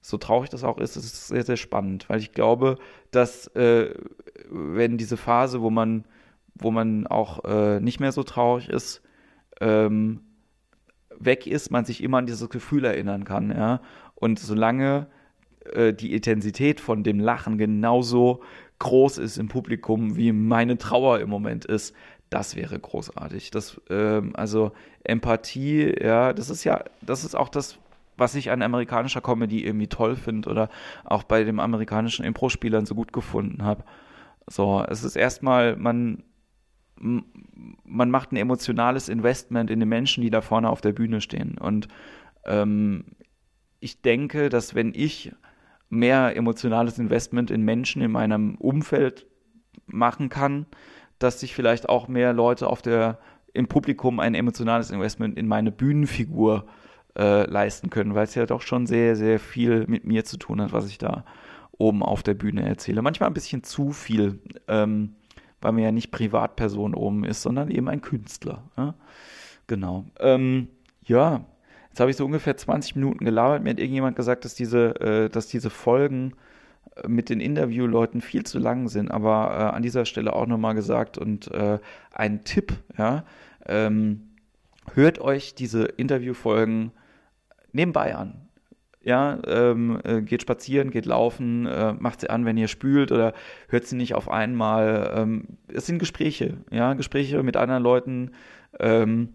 so 0.00 0.16
traurig 0.16 0.48
das 0.48 0.64
auch 0.64 0.78
ist, 0.78 0.96
es 0.96 1.04
ist 1.04 1.28
sehr, 1.28 1.44
sehr 1.44 1.58
spannend, 1.58 2.08
weil 2.08 2.18
ich 2.18 2.32
glaube, 2.32 2.78
dass 3.10 3.46
äh, 3.48 3.94
wenn 4.48 4.96
diese 4.96 5.18
Phase, 5.18 5.60
wo 5.60 5.68
man, 5.68 6.06
wo 6.54 6.70
man 6.70 7.06
auch 7.06 7.44
äh, 7.44 7.78
nicht 7.80 8.00
mehr 8.00 8.10
so 8.12 8.22
traurig 8.22 8.70
ist, 8.70 9.02
ähm, 9.60 10.22
weg 11.18 11.46
ist, 11.46 11.70
man 11.70 11.84
sich 11.84 12.02
immer 12.02 12.18
an 12.18 12.26
dieses 12.26 12.48
Gefühl 12.48 12.86
erinnern 12.86 13.24
kann, 13.24 13.50
ja. 13.50 13.82
Und 14.14 14.38
solange 14.38 15.08
äh, 15.72 15.92
die 15.92 16.14
Intensität 16.14 16.80
von 16.80 17.02
dem 17.02 17.20
Lachen 17.20 17.58
genauso 17.58 18.42
groß 18.78 19.18
ist 19.18 19.36
im 19.36 19.48
Publikum, 19.48 20.16
wie 20.16 20.32
meine 20.32 20.78
Trauer 20.78 21.18
im 21.20 21.28
Moment 21.28 21.64
ist, 21.64 21.94
das 22.30 22.56
wäre 22.56 22.78
großartig. 22.78 23.50
Das, 23.50 23.80
ähm, 23.90 24.32
also 24.34 24.72
Empathie, 25.04 25.94
ja, 26.00 26.32
das 26.32 26.50
ist 26.50 26.64
ja, 26.64 26.84
das 27.00 27.24
ist 27.24 27.34
auch 27.34 27.48
das, 27.48 27.78
was 28.16 28.34
ich 28.34 28.50
an 28.50 28.62
amerikanischer 28.62 29.20
Comedy 29.20 29.64
irgendwie 29.64 29.86
toll 29.86 30.16
finde 30.16 30.50
oder 30.50 30.68
auch 31.04 31.22
bei 31.22 31.44
den 31.44 31.60
amerikanischen 31.60 32.24
Impro-Spielern 32.24 32.84
so 32.84 32.94
gut 32.94 33.12
gefunden 33.12 33.62
habe. 33.62 33.84
So, 34.46 34.84
es 34.88 35.04
ist 35.04 35.16
erstmal, 35.16 35.76
man, 35.76 36.24
man 36.96 38.10
macht 38.10 38.32
ein 38.32 38.36
emotionales 38.36 39.08
Investment 39.08 39.70
in 39.70 39.80
die 39.80 39.86
Menschen, 39.86 40.22
die 40.22 40.30
da 40.30 40.40
vorne 40.40 40.68
auf 40.68 40.80
der 40.80 40.92
Bühne 40.92 41.20
stehen. 41.20 41.56
Und 41.58 41.88
ähm, 42.44 43.04
ich 43.80 44.02
denke, 44.02 44.48
dass 44.48 44.74
wenn 44.74 44.92
ich 44.94 45.32
mehr 45.90 46.36
emotionales 46.36 46.98
Investment 46.98 47.50
in 47.50 47.62
Menschen 47.62 48.02
in 48.02 48.10
meinem 48.10 48.56
Umfeld 48.56 49.26
machen 49.86 50.28
kann, 50.28 50.66
dass 51.18 51.40
sich 51.40 51.54
vielleicht 51.54 51.88
auch 51.88 52.08
mehr 52.08 52.32
Leute 52.32 52.68
auf 52.68 52.82
der 52.82 53.18
im 53.52 53.66
Publikum 53.66 54.20
ein 54.20 54.34
emotionales 54.34 54.90
Investment 54.90 55.36
in 55.38 55.48
meine 55.48 55.72
Bühnenfigur 55.72 56.66
äh, 57.16 57.48
leisten 57.50 57.90
können, 57.90 58.14
weil 58.14 58.24
es 58.24 58.34
ja 58.34 58.46
doch 58.46 58.62
schon 58.62 58.86
sehr, 58.86 59.16
sehr 59.16 59.40
viel 59.40 59.86
mit 59.88 60.04
mir 60.04 60.24
zu 60.24 60.36
tun 60.36 60.60
hat, 60.60 60.72
was 60.72 60.86
ich 60.86 60.98
da 60.98 61.24
oben 61.76 62.02
auf 62.02 62.22
der 62.22 62.34
Bühne 62.34 62.62
erzähle. 62.62 63.02
Manchmal 63.02 63.30
ein 63.30 63.34
bisschen 63.34 63.64
zu 63.64 63.90
viel, 63.90 64.40
ähm, 64.68 65.14
weil 65.60 65.72
man 65.72 65.82
ja 65.82 65.92
nicht 65.92 66.10
Privatperson 66.10 66.94
oben 66.94 67.24
ist, 67.24 67.42
sondern 67.42 67.70
eben 67.70 67.88
ein 67.88 68.00
Künstler. 68.00 68.62
Ja? 68.76 68.94
Genau. 69.66 70.04
Ähm, 70.20 70.68
ja, 71.04 71.44
jetzt 71.88 72.00
habe 72.00 72.10
ich 72.10 72.16
so 72.16 72.24
ungefähr 72.24 72.56
20 72.56 72.96
Minuten 72.96 73.24
gelabert. 73.24 73.62
Mir 73.62 73.70
hat 73.70 73.80
irgendjemand 73.80 74.16
gesagt, 74.16 74.44
dass 74.44 74.54
diese, 74.54 75.00
äh, 75.00 75.28
dass 75.28 75.48
diese 75.48 75.70
Folgen 75.70 76.34
mit 77.06 77.28
den 77.28 77.40
Interviewleuten 77.40 78.20
viel 78.20 78.44
zu 78.44 78.58
lang 78.58 78.88
sind, 78.88 79.10
aber 79.10 79.50
äh, 79.52 79.76
an 79.76 79.82
dieser 79.82 80.04
Stelle 80.04 80.32
auch 80.32 80.46
nochmal 80.46 80.74
gesagt 80.74 81.18
und 81.18 81.50
äh, 81.52 81.78
ein 82.12 82.44
Tipp, 82.44 82.72
ja, 82.96 83.24
ähm, 83.66 84.30
hört 84.94 85.20
euch 85.20 85.54
diese 85.54 85.84
Interviewfolgen 85.84 86.92
nebenbei 87.72 88.14
an. 88.14 88.48
Ja, 89.00 89.38
ähm, 89.46 90.00
äh, 90.04 90.20
geht 90.20 90.42
spazieren, 90.42 90.90
geht 90.90 91.06
laufen, 91.06 91.66
äh, 91.66 91.94
macht 91.94 92.20
sie 92.20 92.30
an, 92.30 92.44
wenn 92.44 92.58
ihr 92.58 92.68
spült 92.68 93.12
oder 93.12 93.32
hört 93.68 93.86
sie 93.86 93.96
nicht 93.96 94.14
auf 94.14 94.28
einmal. 94.28 95.12
Ähm, 95.14 95.58
es 95.68 95.86
sind 95.86 95.98
Gespräche, 95.98 96.58
ja, 96.70 96.94
Gespräche 96.94 97.42
mit 97.42 97.56
anderen 97.56 97.82
Leuten, 97.82 98.32
ähm, 98.80 99.34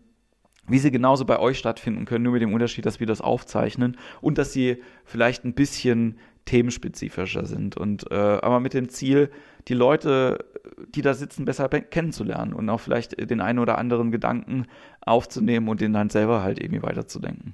wie 0.68 0.80
sie 0.80 0.92
genauso 0.92 1.26
bei 1.26 1.40
euch 1.40 1.58
stattfinden 1.58 2.06
können, 2.06 2.24
nur 2.24 2.34
mit 2.34 2.42
dem 2.42 2.54
Unterschied, 2.54 2.86
dass 2.86 3.00
wir 3.00 3.08
das 3.08 3.22
aufzeichnen 3.22 3.98
und 4.22 4.38
dass 4.38 4.54
sie 4.54 4.82
vielleicht 5.06 5.44
ein 5.44 5.54
bisschen 5.54 6.20
themenspezifischer 6.46 7.46
sind 7.46 7.78
und 7.78 8.12
äh, 8.12 8.16
aber 8.16 8.60
mit 8.60 8.74
dem 8.74 8.90
Ziel, 8.90 9.30
die 9.68 9.74
Leute, 9.74 10.46
die 10.94 11.02
da 11.02 11.14
sitzen, 11.14 11.46
besser 11.46 11.70
kennenzulernen 11.70 12.54
und 12.54 12.70
auch 12.70 12.80
vielleicht 12.80 13.30
den 13.30 13.42
einen 13.42 13.60
oder 13.60 13.78
anderen 13.78 14.12
Gedanken 14.12 14.66
aufzunehmen 15.02 15.68
und 15.70 15.82
den 15.82 15.94
dann 15.94 16.10
selber 16.10 16.44
halt 16.44 16.60
irgendwie 16.60 16.84
weiterzudenken. 16.84 17.54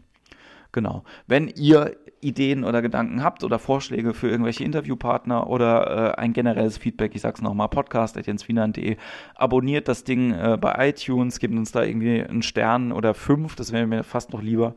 Genau. 0.72 1.04
Wenn 1.26 1.48
ihr 1.48 1.96
Ideen 2.22 2.64
oder 2.64 2.82
Gedanken 2.82 3.24
habt 3.24 3.44
oder 3.44 3.58
Vorschläge 3.58 4.14
für 4.14 4.30
irgendwelche 4.30 4.64
Interviewpartner 4.64 5.50
oder 5.50 6.16
äh, 6.16 6.20
ein 6.20 6.34
generelles 6.34 6.78
Feedback, 6.78 7.16
ich 7.16 7.22
sag's 7.22 7.42
nochmal, 7.42 7.70
podcast.jenswiener.de, 7.70 8.98
abonniert 9.36 9.88
das 9.88 10.04
Ding 10.04 10.32
äh, 10.32 10.58
bei 10.60 10.90
iTunes, 10.90 11.40
gebt 11.40 11.56
uns 11.56 11.72
da 11.72 11.84
irgendwie 11.84 12.22
einen 12.22 12.44
Stern 12.44 12.92
oder 12.92 13.14
fünf, 13.14 13.56
das 13.56 13.72
wäre 13.72 13.88
mir 13.88 14.04
fast 14.04 14.32
noch 14.32 14.42
lieber. 14.42 14.76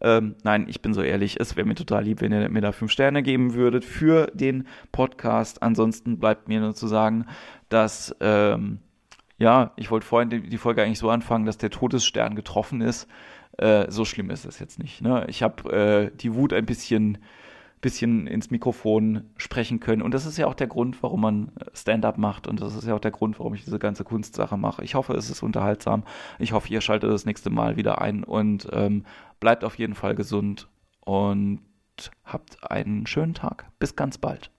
Ähm, 0.00 0.36
nein, 0.44 0.66
ich 0.68 0.82
bin 0.82 0.94
so 0.94 1.02
ehrlich, 1.02 1.40
es 1.40 1.56
wäre 1.56 1.66
mir 1.66 1.74
total 1.74 2.04
lieb, 2.04 2.20
wenn 2.20 2.32
ihr 2.32 2.48
mir 2.48 2.60
da 2.60 2.72
fünf 2.72 2.90
Sterne 2.90 3.22
geben 3.22 3.54
würdet 3.54 3.84
für 3.84 4.30
den 4.34 4.66
Podcast. 4.92 5.62
Ansonsten 5.62 6.18
bleibt 6.18 6.48
mir 6.48 6.60
nur 6.60 6.74
zu 6.74 6.86
sagen, 6.86 7.26
dass, 7.68 8.14
ähm, 8.20 8.78
ja, 9.38 9.72
ich 9.76 9.90
wollte 9.90 10.06
vorhin 10.06 10.30
die, 10.30 10.48
die 10.48 10.58
Folge 10.58 10.82
eigentlich 10.82 10.98
so 10.98 11.10
anfangen, 11.10 11.44
dass 11.44 11.58
der 11.58 11.70
Todesstern 11.70 12.34
getroffen 12.34 12.80
ist. 12.80 13.08
Äh, 13.58 13.90
so 13.90 14.04
schlimm 14.04 14.30
ist 14.30 14.44
es 14.44 14.58
jetzt 14.58 14.78
nicht. 14.78 15.00
Ne? 15.00 15.26
Ich 15.28 15.42
habe 15.42 15.72
äh, 15.72 16.16
die 16.16 16.34
Wut 16.34 16.52
ein 16.52 16.66
bisschen, 16.66 17.18
bisschen 17.80 18.26
ins 18.26 18.50
Mikrofon 18.50 19.30
sprechen 19.36 19.80
können. 19.80 20.02
Und 20.02 20.14
das 20.14 20.26
ist 20.26 20.38
ja 20.38 20.46
auch 20.46 20.54
der 20.54 20.66
Grund, 20.66 21.02
warum 21.02 21.20
man 21.20 21.52
Stand-up 21.72 22.18
macht. 22.18 22.46
Und 22.46 22.60
das 22.60 22.74
ist 22.74 22.86
ja 22.86 22.94
auch 22.94 23.00
der 23.00 23.10
Grund, 23.10 23.38
warum 23.38 23.54
ich 23.54 23.64
diese 23.64 23.78
ganze 23.78 24.04
Kunstsache 24.04 24.56
mache. 24.56 24.82
Ich 24.82 24.94
hoffe, 24.94 25.14
es 25.14 25.30
ist 25.30 25.42
unterhaltsam. 25.42 26.04
Ich 26.38 26.52
hoffe, 26.52 26.72
ihr 26.72 26.80
schaltet 26.80 27.10
das 27.10 27.26
nächste 27.26 27.50
Mal 27.50 27.76
wieder 27.76 28.00
ein 28.00 28.24
und 28.24 28.68
ähm, 28.72 29.04
bleibt 29.40 29.64
auf 29.64 29.78
jeden 29.78 29.94
Fall 29.94 30.14
gesund 30.14 30.68
und 31.00 31.60
habt 32.24 32.70
einen 32.70 33.06
schönen 33.06 33.34
Tag. 33.34 33.66
Bis 33.78 33.94
ganz 33.94 34.18
bald. 34.18 34.50